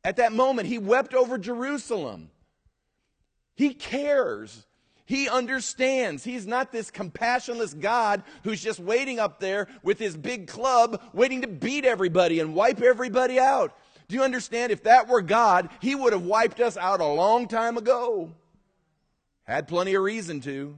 [0.04, 0.68] at that moment.
[0.68, 2.30] He wept over Jerusalem.
[3.56, 4.66] He cares.
[5.04, 6.24] He understands.
[6.24, 11.42] He's not this compassionless God who's just waiting up there with his big club, waiting
[11.42, 13.76] to beat everybody and wipe everybody out.
[14.08, 14.70] Do you understand?
[14.70, 18.32] If that were God, he would have wiped us out a long time ago.
[19.44, 20.76] Had plenty of reason to.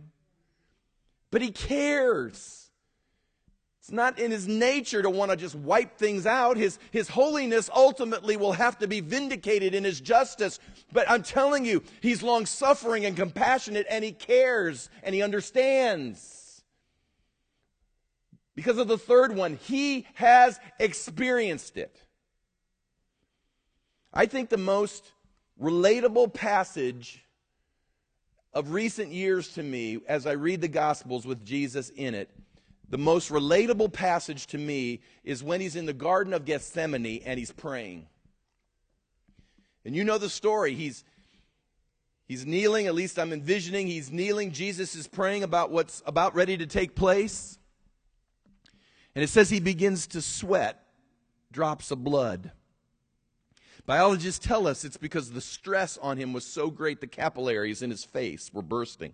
[1.31, 2.68] But he cares.
[3.89, 6.59] It's not in his nature to want to just wipe things out.
[6.59, 10.61] His, his holiness ultimately will have to be vindicated in his justice.
[10.93, 16.63] But I'm telling you, he's long suffering and compassionate and he cares and he understands.
[18.55, 21.99] Because of the third one, he has experienced it.
[24.13, 25.13] I think the most
[25.59, 27.25] relatable passage
[28.53, 32.29] of recent years to me as I read the Gospels with Jesus in it
[32.91, 37.39] the most relatable passage to me is when he's in the Garden of Gethsemane and
[37.39, 38.07] he's praying.
[39.85, 40.75] And you know the story.
[40.75, 41.05] He's,
[42.27, 44.53] he's kneeling, at least I'm envisioning, he's kneeling.
[44.53, 47.59] Jesus is praying about what's about ready to take place.
[49.15, 50.83] And it says he begins to sweat
[51.53, 52.53] drops of blood.
[53.85, 57.91] Biologists tell us it's because the stress on him was so great the capillaries in
[57.91, 59.13] his face were bursting.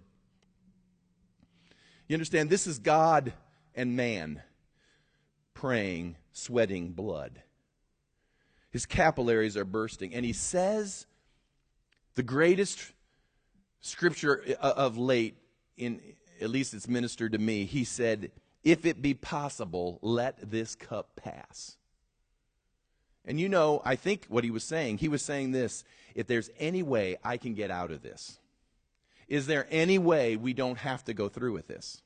[2.09, 3.33] You understand, this is God
[3.75, 4.43] and man
[5.55, 7.43] praying, sweating blood.
[8.71, 10.15] His capillaries are bursting.
[10.15, 11.07] And he says
[12.15, 12.93] the greatest
[13.81, 15.37] scripture uh, of late,
[15.77, 16.01] in
[16.41, 18.33] at least it's ministered to me, he said,
[18.63, 21.77] If it be possible, let this cup pass.
[23.25, 25.85] And you know, I think what he was saying, he was saying this
[26.15, 28.39] if there's any way I can get out of this,
[29.29, 32.03] is there any way we don't have to go through with this?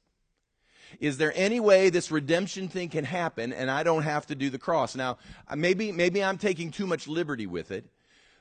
[1.01, 4.51] Is there any way this redemption thing can happen and I don't have to do
[4.51, 4.95] the cross?
[4.95, 7.85] Now, uh, maybe, maybe I'm taking too much liberty with it,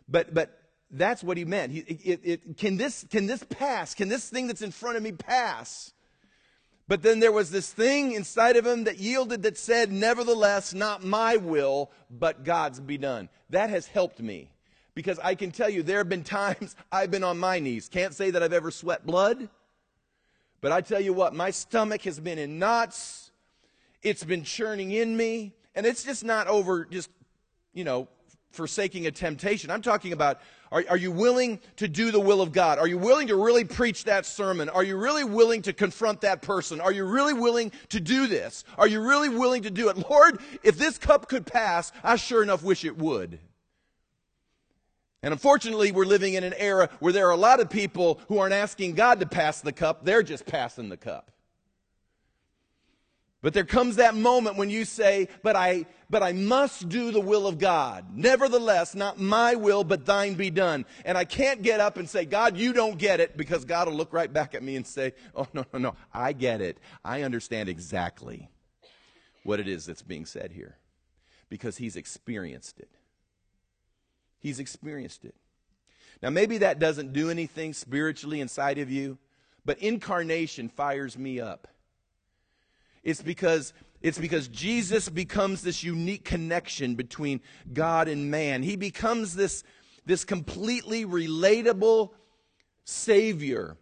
[0.07, 0.57] but, but
[0.91, 1.71] that's what he meant.
[1.71, 3.93] He, it, it, can, this, can this pass?
[3.93, 5.93] Can this thing that's in front of me pass?
[6.87, 11.03] But then there was this thing inside of him that yielded that said, Nevertheless, not
[11.03, 13.29] my will, but God's be done.
[13.49, 14.51] That has helped me.
[14.95, 17.89] Because I can tell you, there have been times I've been on my knees.
[17.89, 19.49] Can't say that I've ever sweat blood.
[20.61, 23.31] But I tell you what, my stomach has been in knots.
[24.01, 25.53] It's been churning in me.
[25.75, 27.09] And it's just not over just,
[27.73, 28.07] you know,
[28.51, 29.69] forsaking a temptation.
[29.69, 30.41] I'm talking about
[30.71, 32.79] are, are, you willing to do the will of God?
[32.79, 34.67] Are you willing to really preach that sermon?
[34.67, 36.81] Are you really willing to confront that person?
[36.81, 38.65] Are you really willing to do this?
[38.77, 40.09] Are you really willing to do it?
[40.09, 43.39] Lord, if this cup could pass, I sure enough wish it would.
[45.23, 48.37] And unfortunately, we're living in an era where there are a lot of people who
[48.37, 51.31] aren't asking God to pass the cup, they're just passing the cup.
[53.41, 57.21] But there comes that moment when you say, but I, but I must do the
[57.21, 58.05] will of God.
[58.13, 60.85] Nevertheless, not my will, but thine be done.
[61.05, 63.95] And I can't get up and say, God, you don't get it, because God will
[63.95, 66.79] look right back at me and say, oh, no, no, no, I get it.
[67.05, 68.49] I understand exactly
[69.43, 70.77] what it is that's being said here,
[71.47, 72.96] because he's experienced it.
[74.39, 75.35] He's experienced it.
[76.21, 79.17] Now, maybe that doesn't do anything spiritually inside of you,
[79.65, 81.67] but incarnation fires me up.
[83.03, 87.41] It's because it's because Jesus becomes this unique connection between
[87.73, 88.61] God and man.
[88.61, 89.63] He becomes this,
[90.05, 92.11] this completely relatable
[92.83, 93.75] Savior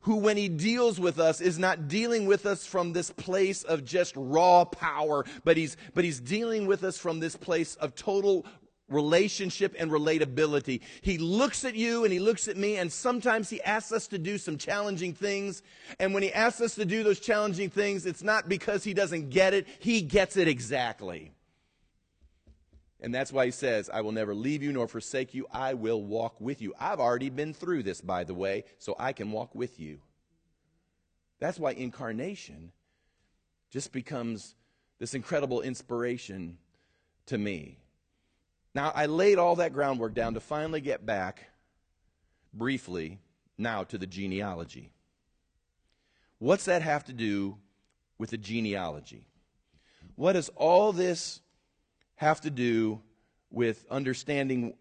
[0.00, 3.84] who, when He deals with us, is not dealing with us from this place of
[3.84, 8.46] just raw power, but He's, but he's dealing with us from this place of total
[8.90, 10.80] relationship and relatability.
[11.00, 14.18] He looks at you and he looks at me, and sometimes he asks us to
[14.18, 15.62] do some challenging things.
[15.98, 19.30] And when he asks us to do those challenging things, it's not because he doesn't
[19.30, 21.32] get it, he gets it exactly.
[23.02, 25.46] And that's why he says, I will never leave you nor forsake you.
[25.50, 26.74] I will walk with you.
[26.78, 30.00] I've already been through this, by the way, so I can walk with you.
[31.38, 32.72] That's why incarnation
[33.70, 34.54] just becomes
[34.98, 36.58] this incredible inspiration
[37.26, 37.78] to me.
[38.74, 41.50] Now, I laid all that groundwork down to finally get back
[42.52, 43.18] briefly
[43.58, 44.92] now to the genealogy.
[46.38, 47.58] What's that have to do
[48.18, 49.26] with the genealogy?
[50.14, 51.40] What does all this
[52.16, 53.00] have to do
[53.50, 54.74] with understanding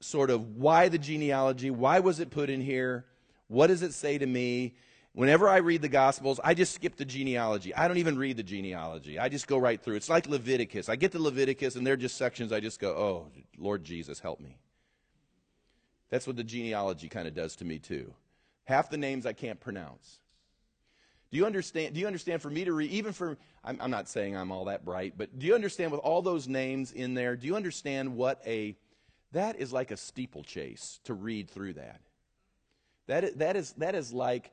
[0.00, 1.70] sort of why the genealogy?
[1.70, 3.06] Why was it put in here?
[3.48, 4.74] What does it say to me?
[5.14, 7.72] Whenever I read the Gospels, I just skip the genealogy.
[7.72, 9.16] I don't even read the genealogy.
[9.16, 9.94] I just go right through.
[9.94, 10.88] It's like Leviticus.
[10.88, 14.40] I get to Leviticus, and they're just sections I just go, oh, Lord Jesus, help
[14.40, 14.58] me.
[16.10, 18.12] That's what the genealogy kind of does to me, too.
[18.64, 20.18] Half the names I can't pronounce.
[21.30, 21.94] Do you understand?
[21.94, 24.64] Do you understand for me to read, even for, I'm, I'm not saying I'm all
[24.64, 28.16] that bright, but do you understand with all those names in there, do you understand
[28.16, 28.76] what a,
[29.30, 32.00] that is like a steeplechase to read through that?
[33.06, 34.50] That, that, is, that is like,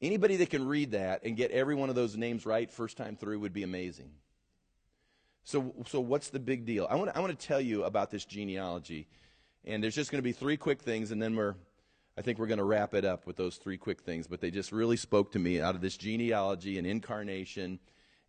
[0.00, 3.16] Anybody that can read that and get every one of those names right first time
[3.16, 4.10] through would be amazing.
[5.42, 6.86] So, so what's the big deal?
[6.88, 9.08] I want, to, I want to tell you about this genealogy.
[9.64, 11.54] And there's just going to be three quick things, and then we're,
[12.16, 14.26] I think we're going to wrap it up with those three quick things.
[14.26, 17.80] But they just really spoke to me out of this genealogy and incarnation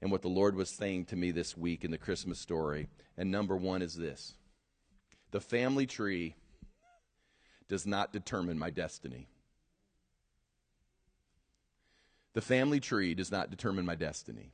[0.01, 2.87] and what the Lord was saying to me this week in the Christmas story.
[3.17, 4.35] And number one is this
[5.31, 6.35] the family tree
[7.67, 9.27] does not determine my destiny.
[12.33, 14.51] The family tree does not determine my destiny.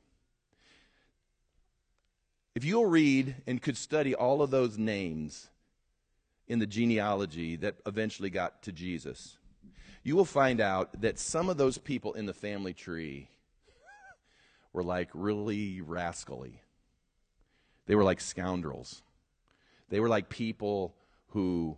[2.54, 5.48] If you'll read and could study all of those names
[6.48, 9.36] in the genealogy that eventually got to Jesus,
[10.02, 13.28] you will find out that some of those people in the family tree
[14.72, 16.62] were like really rascally.
[17.86, 19.02] They were like scoundrels.
[19.88, 20.94] They were like people
[21.28, 21.76] who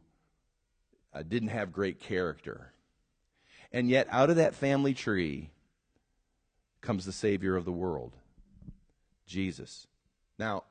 [1.12, 2.72] uh, didn't have great character.
[3.72, 5.50] And yet, out of that family tree
[6.80, 8.16] comes the Savior of the world,
[9.26, 9.86] Jesus.
[10.38, 10.64] Now,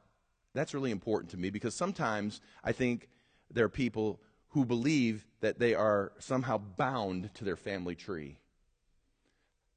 [0.54, 3.10] that's really important to me because sometimes I think
[3.52, 8.38] there are people who believe that they are somehow bound to their family tree.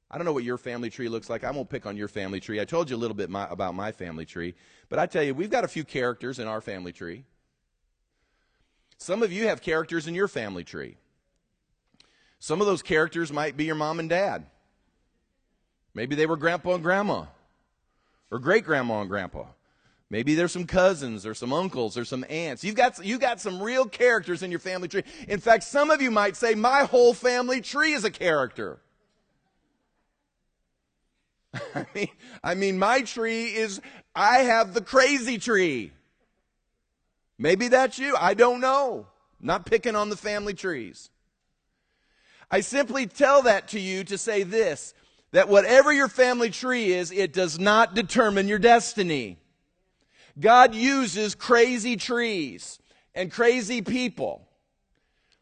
[0.09, 1.43] I don't know what your family tree looks like.
[1.43, 2.59] I won't pick on your family tree.
[2.59, 4.55] I told you a little bit my, about my family tree.
[4.89, 7.23] But I tell you, we've got a few characters in our family tree.
[8.97, 10.97] Some of you have characters in your family tree.
[12.39, 14.47] Some of those characters might be your mom and dad.
[15.93, 17.25] Maybe they were grandpa and grandma,
[18.31, 19.45] or great grandma and grandpa.
[20.09, 22.65] Maybe there's some cousins or some uncles or some aunts.
[22.65, 25.03] You've got, you got some real characters in your family tree.
[25.29, 28.79] In fact, some of you might say, My whole family tree is a character.
[31.75, 32.09] I mean,
[32.43, 33.79] I mean, my tree is,
[34.13, 35.91] I have the crazy tree.
[37.37, 38.15] Maybe that's you.
[38.19, 39.07] I don't know.
[39.39, 41.09] Not picking on the family trees.
[42.51, 44.93] I simply tell that to you to say this
[45.31, 49.37] that whatever your family tree is, it does not determine your destiny.
[50.39, 52.79] God uses crazy trees
[53.13, 54.47] and crazy people.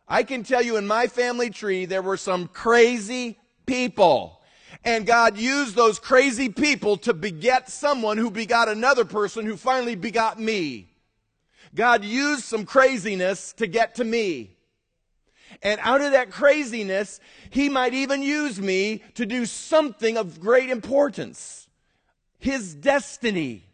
[0.07, 4.41] I can tell you in my family tree, there were some crazy people.
[4.83, 9.95] And God used those crazy people to beget someone who begot another person who finally
[9.95, 10.89] begot me.
[11.75, 14.57] God used some craziness to get to me.
[15.61, 20.69] And out of that craziness, He might even use me to do something of great
[20.69, 21.67] importance.
[22.39, 23.65] His destiny.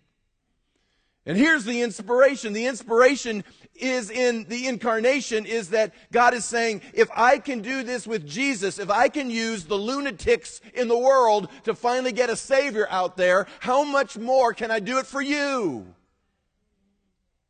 [1.27, 2.53] And here's the inspiration.
[2.53, 7.83] The inspiration is in the incarnation is that God is saying, if I can do
[7.83, 12.29] this with Jesus, if I can use the lunatics in the world to finally get
[12.29, 15.87] a Savior out there, how much more can I do it for you?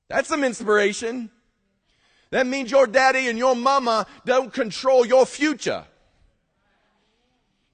[0.07, 1.29] That's some inspiration.
[2.35, 5.85] That means your daddy and your mama don't control your future.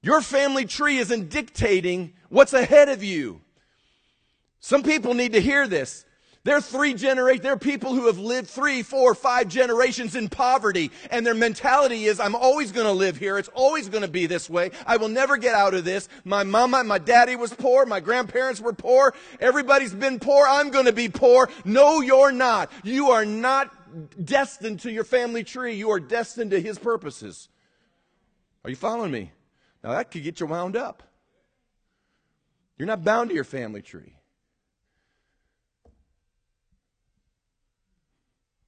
[0.03, 3.41] Your family tree isn't dictating what's ahead of you.
[4.59, 6.05] Some people need to hear this.
[6.43, 10.27] There are three generations, there are people who have lived three, four, five generations in
[10.29, 13.39] poverty, and their mentality is, I'm always gonna live here.
[13.39, 14.71] It's always gonna be this way.
[14.85, 16.07] I will never get out of this.
[16.23, 20.91] My mama, my daddy was poor, my grandparents were poor, everybody's been poor, I'm gonna
[20.91, 21.49] be poor.
[21.65, 22.71] No, you're not.
[22.83, 23.71] You are not
[24.23, 25.73] destined to your family tree.
[25.73, 27.49] You are destined to his purposes.
[28.63, 29.31] Are you following me?
[29.83, 31.03] Now that could get you wound up.
[32.77, 34.15] You're not bound to your family tree.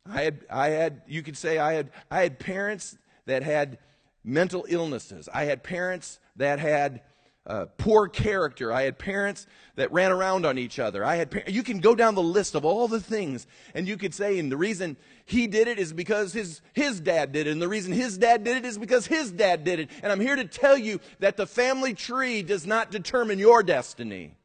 [0.05, 3.77] I had, I had, you could say I had, I had parents that had
[4.23, 5.29] mental illnesses.
[5.33, 7.01] I had parents that had
[7.45, 8.71] uh, poor character.
[8.71, 11.03] I had parents that ran around on each other.
[11.03, 13.97] I had, par- you can go down the list of all the things, and you
[13.97, 17.51] could say, and the reason he did it is because his, his dad did it,
[17.51, 19.89] and the reason his dad did it is because his dad did it.
[20.01, 24.35] And I'm here to tell you that the family tree does not determine your destiny.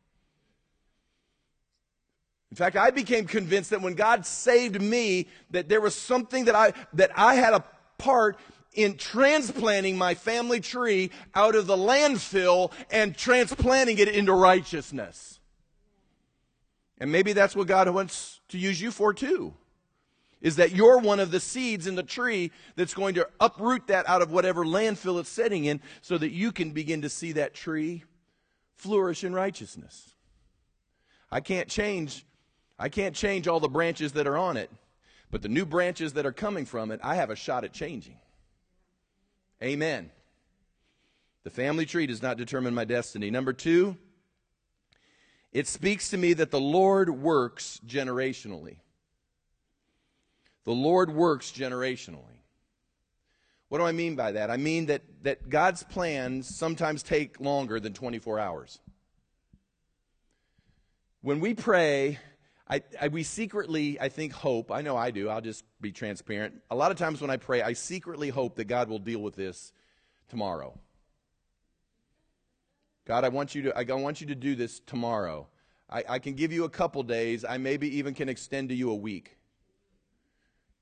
[2.51, 6.55] In fact, I became convinced that when God saved me, that there was something that
[6.55, 7.63] I, that I had a
[7.99, 8.39] part
[8.75, 15.41] in transplanting my family tree out of the landfill and transplanting it into righteousness.
[16.99, 19.55] And maybe that's what God wants to use you for too.
[20.41, 24.09] Is that you're one of the seeds in the tree that's going to uproot that
[24.09, 27.55] out of whatever landfill it's sitting in so that you can begin to see that
[27.55, 28.05] tree
[28.77, 30.15] flourish in righteousness.
[31.31, 32.25] I can't change
[32.79, 34.71] I can't change all the branches that are on it,
[35.31, 38.19] but the new branches that are coming from it, I have a shot at changing.
[39.63, 40.11] Amen.
[41.45, 43.31] The family tree does not determine my destiny.
[43.31, 43.97] Number two,
[45.53, 48.77] it speaks to me that the Lord works generationally.
[50.65, 52.39] The Lord works generationally.
[53.69, 54.51] What do I mean by that?
[54.51, 58.79] I mean that, that God's plans sometimes take longer than 24 hours.
[61.21, 62.19] When we pray
[62.71, 64.71] I, I, we secretly, I think, hope.
[64.71, 65.29] I know I do.
[65.29, 66.61] I'll just be transparent.
[66.71, 69.37] A lot of times when I pray, I secretly hope that God will deal with
[69.37, 69.73] this
[70.29, 70.79] tomorrow.
[73.07, 75.47] God, I want you to, I want you to do this tomorrow.
[75.89, 77.43] I, I can give you a couple days.
[77.43, 79.39] I maybe even can extend to you a week.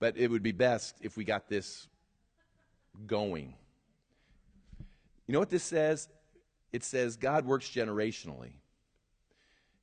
[0.01, 1.87] But it would be best if we got this
[3.07, 3.55] going.
[5.27, 6.09] You know what this says?
[6.73, 8.55] It says God works generationally.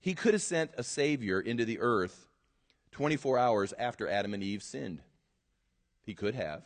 [0.03, 2.27] He could have sent a Savior into the earth
[2.91, 5.01] 24 hours after Adam and Eve sinned.
[6.05, 6.63] He could have.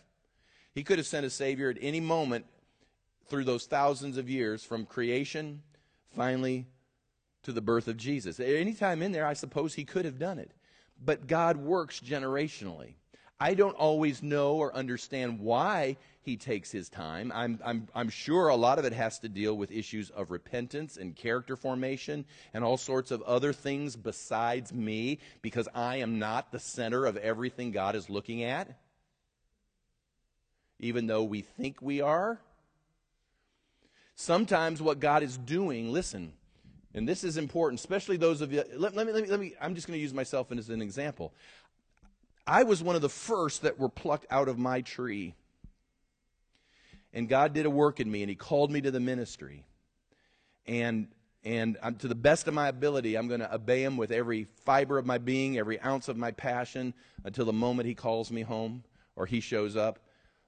[0.74, 2.48] He could have sent a Savior at any moment
[3.28, 5.62] through those thousands of years from creation,
[6.16, 6.66] finally
[7.44, 8.40] to the birth of Jesus.
[8.40, 10.50] Any time in there, I suppose he could have done it.
[11.06, 12.96] But God works generationally.
[13.40, 15.98] I don't always know or understand why
[16.28, 17.32] he takes his time.
[17.34, 20.98] I'm, I'm, I'm sure a lot of it has to deal with issues of repentance
[20.98, 26.52] and character formation and all sorts of other things besides me because I am not
[26.52, 28.78] the center of everything God is looking at,
[30.80, 32.42] even though we think we are.
[34.16, 36.34] Sometimes what God is doing, listen,
[36.94, 38.66] and this is important, especially those of you.
[38.76, 40.82] Let, let, me, let me, let me, I'm just going to use myself as an
[40.82, 41.32] example.
[42.46, 45.36] I was one of the first that were plucked out of my tree.
[47.18, 49.66] And God did a work in me, and He called me to the ministry.
[50.68, 51.08] And
[51.44, 54.48] and I'm, to the best of my ability, I'm going to obey him with every
[54.66, 56.94] fiber of my being, every ounce of my passion
[57.24, 58.84] until the moment he calls me home
[59.16, 60.00] or he shows up.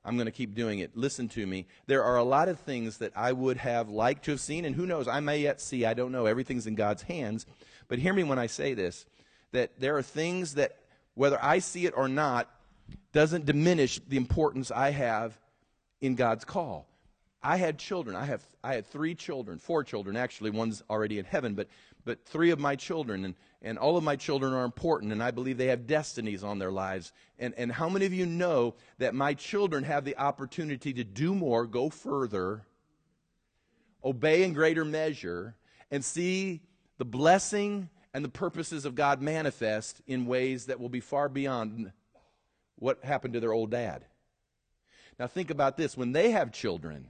[0.03, 0.97] I'm going to keep doing it.
[0.97, 1.67] Listen to me.
[1.87, 4.75] There are a lot of things that I would have liked to have seen, and
[4.75, 5.85] who knows, I may yet see.
[5.85, 6.25] I don't know.
[6.25, 7.45] Everything's in God's hands.
[7.87, 9.05] But hear me when I say this
[9.53, 10.77] that there are things that,
[11.15, 12.47] whether I see it or not,
[13.13, 15.39] doesn't diminish the importance I have
[16.01, 16.87] in God's call.
[17.41, 18.15] I had children.
[18.15, 20.49] I have I had three children, four children actually.
[20.49, 21.67] One's already in heaven, but
[22.05, 25.31] but three of my children, and, and all of my children are important, and I
[25.31, 27.13] believe they have destinies on their lives.
[27.37, 31.33] And and how many of you know that my children have the opportunity to do
[31.33, 32.63] more, go further,
[34.03, 35.55] obey in greater measure,
[35.91, 36.61] and see
[36.97, 41.91] the blessing and the purposes of God manifest in ways that will be far beyond
[42.75, 44.05] what happened to their old dad.
[45.19, 47.09] Now think about this when they have children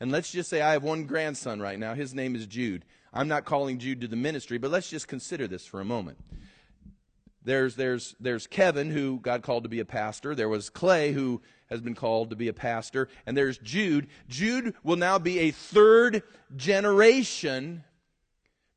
[0.00, 1.94] and let's just say I have one grandson right now.
[1.94, 2.84] His name is Jude.
[3.12, 6.18] I'm not calling Jude to the ministry, but let's just consider this for a moment.
[7.42, 10.34] There's, there's, there's Kevin, who God called to be a pastor.
[10.34, 11.40] There was Clay, who
[11.70, 13.08] has been called to be a pastor.
[13.26, 14.08] And there's Jude.
[14.28, 16.22] Jude will now be a third
[16.56, 17.84] generation,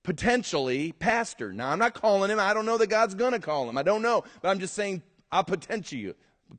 [0.03, 1.51] potentially, pastor.
[1.51, 2.39] Now, I'm not calling him.
[2.39, 3.77] I don't know that God's going to call him.
[3.77, 4.23] I don't know.
[4.41, 6.13] But I'm just saying, a potential,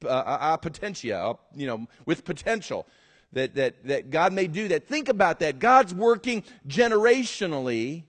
[0.05, 2.87] uh, a potentia, uh, you know, with potential
[3.33, 4.87] that, that, that God may do that.
[4.87, 5.59] Think about that.
[5.59, 8.05] God's working generationally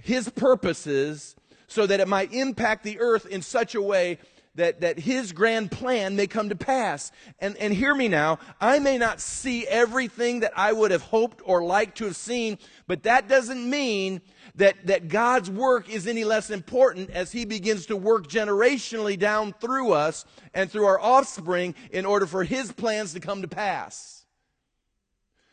[0.00, 1.36] his purposes
[1.66, 4.18] so that it might impact the earth in such a way
[4.58, 7.12] that, that his grand plan may come to pass.
[7.38, 11.40] And, and hear me now, I may not see everything that I would have hoped
[11.44, 14.20] or liked to have seen, but that doesn't mean
[14.56, 19.54] that, that God's work is any less important as He begins to work generationally down
[19.60, 24.26] through us and through our offspring in order for His plans to come to pass.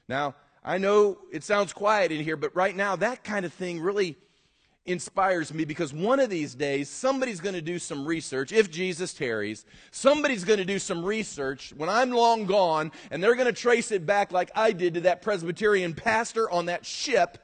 [0.08, 3.80] Now, I know it sounds quiet in here, but right now that kind of thing
[3.80, 4.18] really
[4.86, 9.14] inspires me because one of these days somebody's going to do some research if jesus
[9.14, 13.54] tarries somebody's going to do some research when i'm long gone and they're going to
[13.54, 17.40] trace it back like i did to that presbyterian pastor on that ship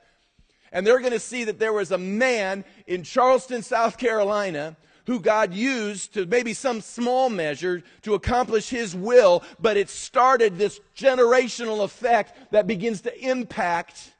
[0.71, 5.19] and they're going to see that there was a man in Charleston, South Carolina, who
[5.19, 10.79] God used to maybe some small measure to accomplish his will, but it started this
[10.95, 14.13] generational effect that begins to impact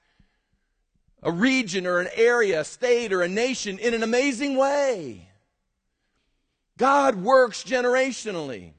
[1.24, 5.28] a region or an area, a state or a nation in an amazing way.
[6.78, 8.72] God works generationally.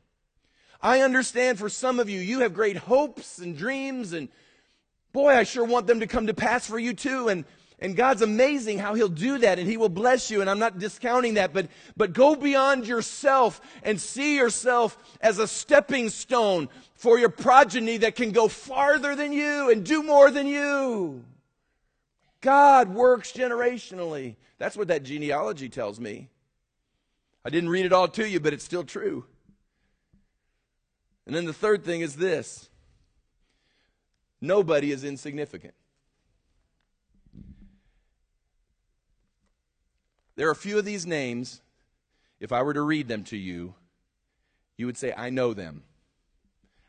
[0.81, 4.29] I understand for some of you, you have great hopes and dreams, and
[5.13, 7.29] boy, I sure want them to come to pass for you too.
[7.29, 7.45] And
[7.83, 10.41] and God's amazing how He'll do that and He will bless you.
[10.41, 11.67] And I'm not discounting that, but,
[11.97, 18.15] but go beyond yourself and see yourself as a stepping stone for your progeny that
[18.15, 21.25] can go farther than you and do more than you.
[22.43, 24.37] God works generationally.
[24.59, 26.29] That's what that genealogy tells me.
[27.45, 29.25] I didn't read it all to you, but it's still true.
[31.27, 32.69] And then the third thing is this
[34.41, 35.75] nobody is insignificant.
[40.35, 41.61] There are a few of these names,
[42.41, 43.75] if I were to read them to you,
[44.77, 45.85] you would say, I know them.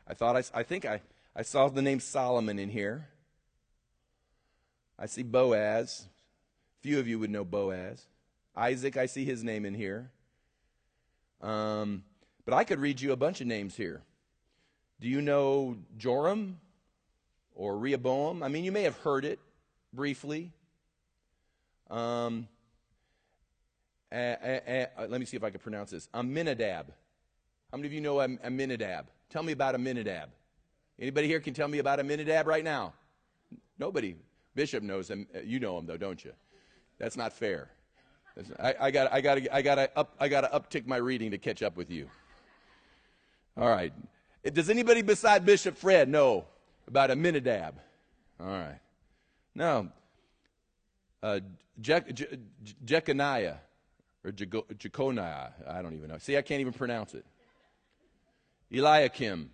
[0.08, 1.02] I thought I, I think I,
[1.36, 3.08] I saw the name Solomon in here.
[5.04, 6.08] I see Boaz.
[6.80, 8.06] Few of you would know Boaz.
[8.56, 10.10] Isaac, I see his name in here.
[11.42, 12.04] Um,
[12.46, 14.00] but I could read you a bunch of names here.
[15.02, 16.58] Do you know Joram
[17.54, 18.42] or Rehoboam?
[18.42, 19.40] I mean, you may have heard it
[19.92, 20.52] briefly.
[21.90, 22.48] Um,
[24.10, 26.08] let me see if I can pronounce this.
[26.14, 26.86] Aminadab.
[27.70, 29.08] How many of you know Aminadab?
[29.28, 30.30] Tell me about Aminadab.
[30.98, 32.94] Anybody here can tell me about Aminadab right now?
[33.78, 34.16] Nobody.
[34.54, 35.26] Bishop knows him.
[35.44, 36.32] You know him though, don't you?
[36.98, 37.70] That's not fair.
[38.58, 41.30] I, I got I got I got to up I got to uptick my reading
[41.30, 42.08] to catch up with you.
[43.56, 43.92] All right.
[44.52, 46.44] Does anybody beside Bishop Fred know
[46.86, 47.74] about Aminadab?
[48.40, 48.80] All right.
[49.54, 49.88] No.
[51.22, 51.40] Uh,
[51.80, 52.38] Je- Je-
[52.84, 53.56] Jeconiah
[54.24, 55.52] or Jeconiah.
[55.66, 56.18] I don't even know.
[56.18, 57.24] See, I can't even pronounce it.
[58.72, 59.50] Eliakim.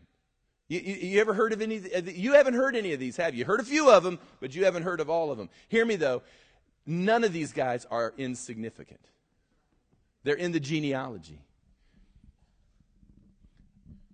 [0.71, 1.79] You, you, you, ever heard of any?
[1.79, 3.45] Uh, you haven't heard any of these, have you?
[3.45, 5.51] Heard a few of them, but you haven't heard of all of them.
[5.69, 6.23] Hear me though.
[6.87, 9.01] None of these guys are insignificant.
[10.23, 11.41] They're in the genealogy.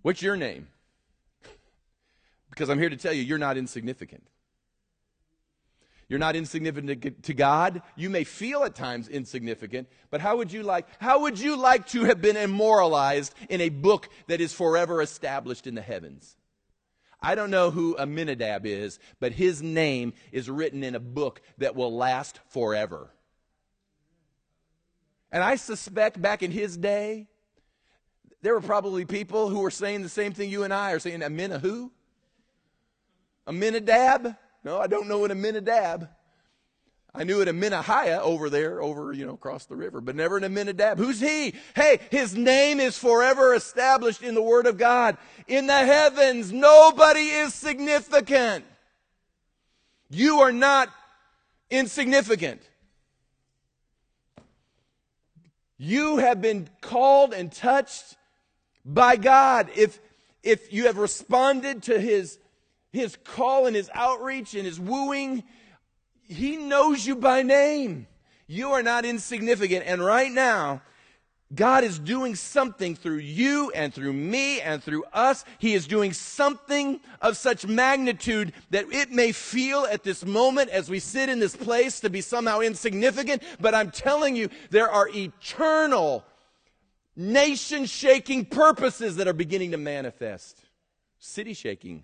[0.01, 0.67] What's your name?
[2.49, 4.25] Because I'm here to tell you, you're not insignificant.
[6.09, 7.83] You're not insignificant to God.
[7.95, 11.85] You may feel at times insignificant, but how would you like, how would you like
[11.89, 16.35] to have been immortalized in a book that is forever established in the heavens?
[17.19, 21.75] I don't know who Aminadab is, but his name is written in a book that
[21.75, 23.11] will last forever.
[25.31, 27.27] And I suspect back in his day,
[28.41, 31.23] there were probably people who were saying the same thing you and I are saying,
[31.23, 31.91] Amina who?
[33.47, 34.35] Aminadab?
[34.63, 36.09] No, I don't know an Aminadab.
[37.13, 40.37] I knew it a Minahiah over there, over, you know, across the river, but never
[40.37, 40.97] an Aminadab.
[40.97, 41.55] Who's he?
[41.75, 45.17] Hey, his name is forever established in the Word of God.
[45.47, 48.65] In the heavens, nobody is significant.
[50.09, 50.89] You are not
[51.69, 52.61] insignificant.
[55.77, 58.15] You have been called and touched
[58.85, 59.69] by God.
[59.75, 59.99] If,
[60.43, 62.39] if you have responded to his
[62.91, 65.43] his call and his outreach and his wooing,
[66.27, 68.07] he knows you by name.
[68.47, 69.85] You are not insignificant.
[69.85, 70.81] And right now,
[71.53, 75.45] God is doing something through you and through me and through us.
[75.59, 80.89] He is doing something of such magnitude that it may feel at this moment as
[80.89, 83.43] we sit in this place to be somehow insignificant.
[83.61, 86.25] But I'm telling you, there are eternal,
[87.15, 90.59] nation shaking purposes that are beginning to manifest.
[91.19, 92.03] City shaking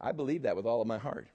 [0.00, 1.26] I believe that with all of my heart.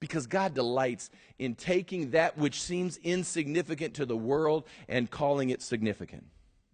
[0.00, 5.62] Because God delights in taking that which seems insignificant to the world and calling it
[5.62, 6.26] significant.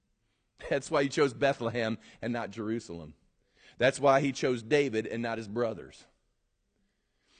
[0.71, 3.15] That's why he chose Bethlehem and not Jerusalem.
[3.79, 6.05] That's why he chose David and not his brothers.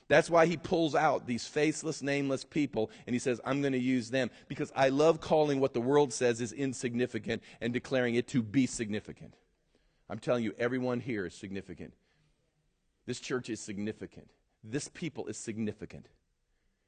[0.09, 3.79] That's why he pulls out these faceless, nameless people and he says, I'm going to
[3.79, 8.29] use them because I love calling what the world says is insignificant and declaring it
[8.29, 9.35] to be significant.
[10.11, 11.95] I'm telling you, everyone here is significant.
[13.07, 14.29] This church is significant.
[14.65, 16.07] This people is significant.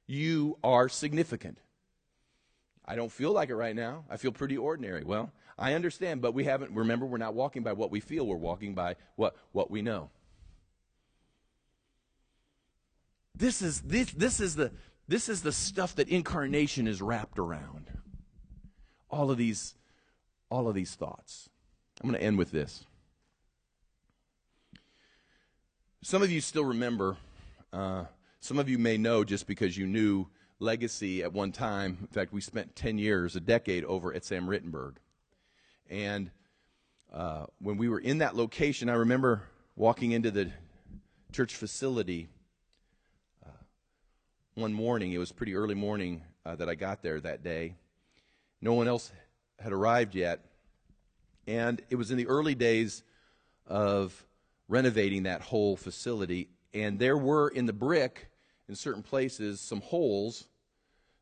[0.06, 1.58] You are significant.
[2.84, 4.04] I don't feel like it right now.
[4.10, 5.04] I feel pretty ordinary.
[5.04, 8.36] Well, I understand, but we haven't, remember, we're not walking by what we feel, we're
[8.36, 10.10] walking by what, what we know.
[13.34, 14.70] This is, this, this, is the,
[15.08, 17.90] this is the stuff that incarnation is wrapped around.
[19.10, 19.74] All of these,
[20.50, 21.48] all of these thoughts.
[22.02, 22.84] I'm going to end with this.
[26.02, 27.16] Some of you still remember,
[27.74, 28.04] uh,
[28.38, 30.28] some of you may know just because you knew
[30.60, 31.98] Legacy at one time.
[32.00, 34.94] In fact, we spent 10 years, a decade over at Sam Rittenberg.
[35.90, 36.30] And
[37.12, 39.42] uh, when we were in that location, I remember
[39.74, 40.52] walking into the
[41.32, 42.28] church facility
[43.44, 43.50] uh,
[44.54, 45.12] one morning.
[45.12, 47.74] It was pretty early morning uh, that I got there that day.
[48.60, 49.10] No one else
[49.58, 50.44] had arrived yet.
[51.48, 53.02] And it was in the early days
[53.66, 54.24] of
[54.68, 56.48] renovating that whole facility.
[56.74, 58.28] And there were in the brick,
[58.68, 60.48] in certain places, some holes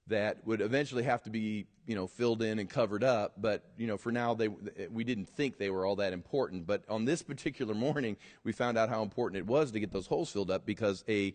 [0.09, 3.35] that would eventually have to be, you know, filled in and covered up.
[3.37, 6.67] But, you know, for now, they, we didn't think they were all that important.
[6.67, 10.07] But on this particular morning, we found out how important it was to get those
[10.07, 11.35] holes filled up because a,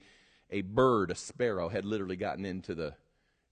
[0.49, 2.93] a bird, a sparrow, had literally gotten into the,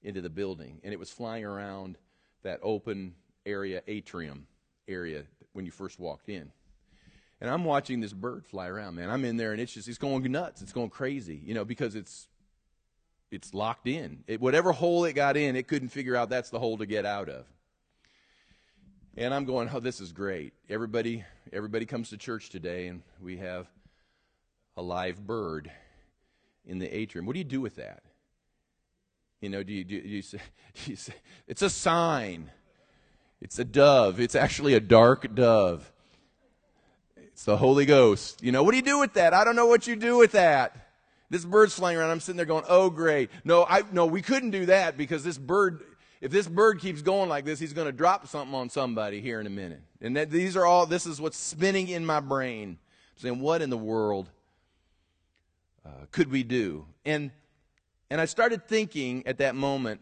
[0.01, 0.82] into the building.
[0.84, 1.97] And it was flying around
[2.43, 3.13] that open
[3.45, 4.47] area, atrium
[4.88, 6.51] area, when you first walked in.
[7.42, 9.10] And I'm watching this bird fly around, man.
[9.10, 10.62] I'm in there and it's just, it's going nuts.
[10.62, 12.28] It's going crazy, you know, because it's,
[13.30, 14.24] it's locked in.
[14.28, 17.06] It, whatever hole it got in, it couldn't figure out that's the hole to get
[17.06, 17.46] out of.
[19.18, 20.54] And I'm going, oh, this is great.
[20.70, 23.68] Everybody, everybody comes to church today and we have
[24.78, 25.72] a live bird
[26.66, 27.26] in the atrium.
[27.26, 28.04] What do you do with that?
[29.42, 30.40] You know, do you, do you, say,
[30.74, 31.14] do you say,
[31.48, 32.52] it's a sign.
[33.42, 34.20] It's a dove.
[34.20, 35.92] It's actually a dark dove.
[37.36, 38.42] It's the Holy Ghost.
[38.42, 39.34] You know, what do you do with that?
[39.34, 40.88] I don't know what you do with that.
[41.30, 42.10] This bird's flying around.
[42.12, 43.30] I'm sitting there going, "Oh, great!
[43.44, 45.84] No, I no, we couldn't do that because this bird.
[46.22, 49.42] If this bird keeps going like this, he's going to drop something on somebody here
[49.42, 50.86] in a minute." And that, these are all.
[50.86, 52.78] This is what's spinning in my brain,
[53.18, 54.30] saying, "What in the world
[55.86, 57.32] uh, could we do?" And
[58.10, 60.00] and I started thinking at that moment,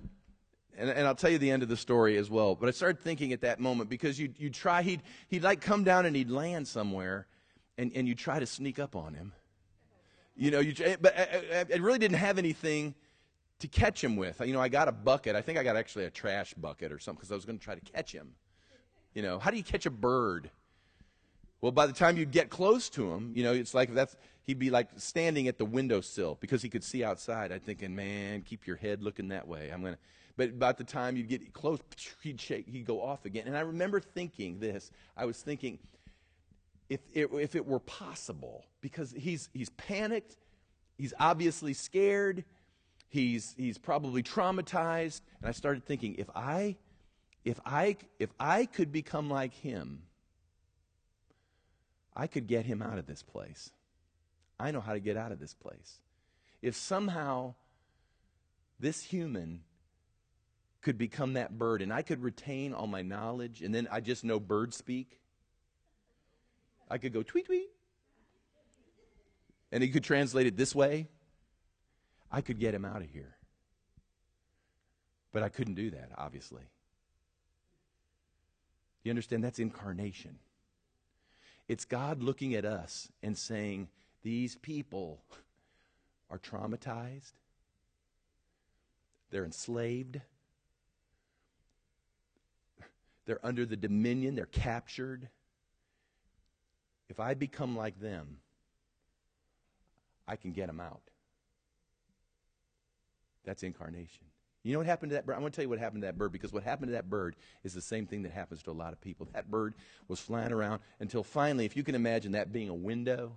[0.78, 2.56] and, and, I'll tell you the end of the story as well.
[2.56, 5.84] But I started thinking at that moment because you you try he'd he'd like come
[5.84, 7.28] down and he'd land somewhere,
[7.78, 9.34] and and you try to sneak up on him.
[10.36, 12.96] You know, you eh, but eh, eh, I, I really didn't have anything
[13.60, 14.42] to catch him with.
[14.44, 15.36] You know, I got a bucket.
[15.36, 17.64] I think I got actually a trash bucket or something because I was going to
[17.64, 18.34] try to catch him.
[19.14, 20.50] You know, how do you catch a bird?
[21.62, 24.60] Well, by the time you get close to him, you know, it's like that's he'd
[24.60, 27.52] be like standing at the windowsill because he could see outside.
[27.52, 29.70] I'm thinking, man, keep your head looking that way.
[29.72, 29.98] I'm gonna.
[30.36, 31.80] But about the time you get close,
[32.24, 33.48] he'd shake, he'd go off again.
[33.48, 34.92] And I remember thinking this.
[35.16, 35.78] I was thinking,
[36.90, 40.38] if it, if it were possible, because he's, he's panicked,
[40.98, 42.46] he's obviously scared,
[43.10, 45.22] he's, he's probably traumatized.
[45.40, 46.78] And I started thinking, if I,
[47.46, 50.04] if, I, if I could become like him,
[52.16, 53.72] I could get him out of this place.
[54.60, 56.00] I know how to get out of this place.
[56.62, 57.54] If somehow
[58.80, 59.62] this human
[60.84, 64.24] could become that bird and I could retain all my knowledge and then I just
[64.24, 65.20] know bird speak,
[66.90, 67.70] I could go tweet tweet.
[69.72, 71.08] And he could translate it this way.
[72.32, 73.36] I could get him out of here.
[75.32, 76.62] But I couldn't do that, obviously.
[79.04, 79.44] You understand?
[79.44, 80.38] That's incarnation.
[81.68, 83.88] It's God looking at us and saying,
[84.22, 85.22] These people
[86.30, 87.34] are traumatized,
[89.32, 90.22] they're enslaved,
[93.26, 95.30] they're under the dominion, they're captured
[97.14, 98.38] if I become like them,
[100.28, 101.02] I can get them out.
[103.46, 104.26] That's incarnation.
[104.64, 105.34] You know what happened to that bird?
[105.34, 107.12] I'm going to tell you what happened to that bird because what happened to that
[107.12, 109.28] bird is the same thing that happens to a lot of people.
[109.34, 109.76] That bird
[110.08, 113.34] was flying around until finally, if you can imagine that being a window,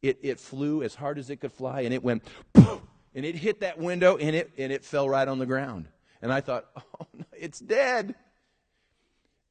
[0.00, 2.22] it, it flew as hard as it could fly and it went
[2.54, 2.80] poof,
[3.14, 5.88] and it hit that window and it, and it fell right on the ground.
[6.22, 8.14] And I thought, oh, no, it's dead.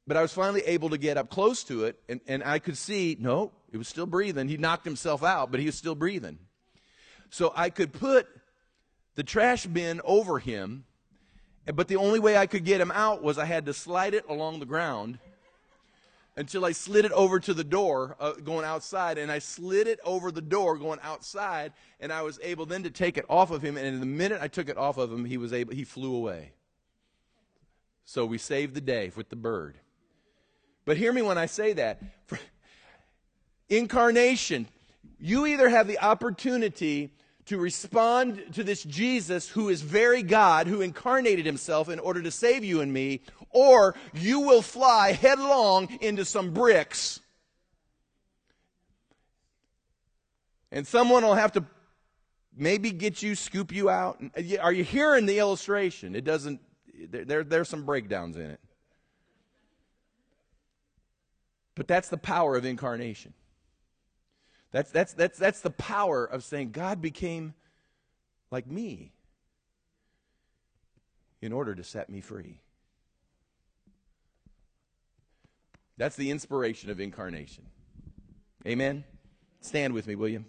[0.06, 2.76] But I was finally able to get up close to it, and, and I could
[2.76, 4.48] see, no, it was still breathing.
[4.48, 6.38] He knocked himself out, but he was still breathing.
[7.30, 8.26] So I could put
[9.14, 10.84] the trash bin over him,
[11.66, 14.24] but the only way I could get him out was I had to slide it
[14.28, 15.18] along the ground
[16.36, 20.00] until I slid it over to the door uh, going outside, and I slid it
[20.04, 23.62] over the door going outside, and I was able then to take it off of
[23.62, 23.76] him.
[23.76, 26.14] And in the minute I took it off of him, he was able he flew
[26.14, 26.52] away.
[28.04, 29.76] So we saved the day with the bird.
[30.90, 32.02] But hear me when I say that.
[33.68, 34.66] Incarnation,
[35.20, 37.12] you either have the opportunity
[37.44, 42.32] to respond to this Jesus who is very God, who incarnated himself in order to
[42.32, 43.20] save you and me,
[43.50, 47.20] or you will fly headlong into some bricks.
[50.72, 51.64] And someone will have to
[52.56, 54.20] maybe get you, scoop you out.
[54.36, 56.16] Uh, are you hearing the illustration?
[56.16, 56.60] It doesn't,
[57.12, 58.60] there, there's some breakdowns in it.
[61.74, 63.34] But that's the power of incarnation.
[64.72, 67.54] That's, that's, that's, that's the power of saying God became
[68.50, 69.12] like me
[71.42, 72.60] in order to set me free.
[75.96, 77.64] That's the inspiration of incarnation.
[78.66, 79.04] Amen?
[79.60, 80.44] Stand with me, will you?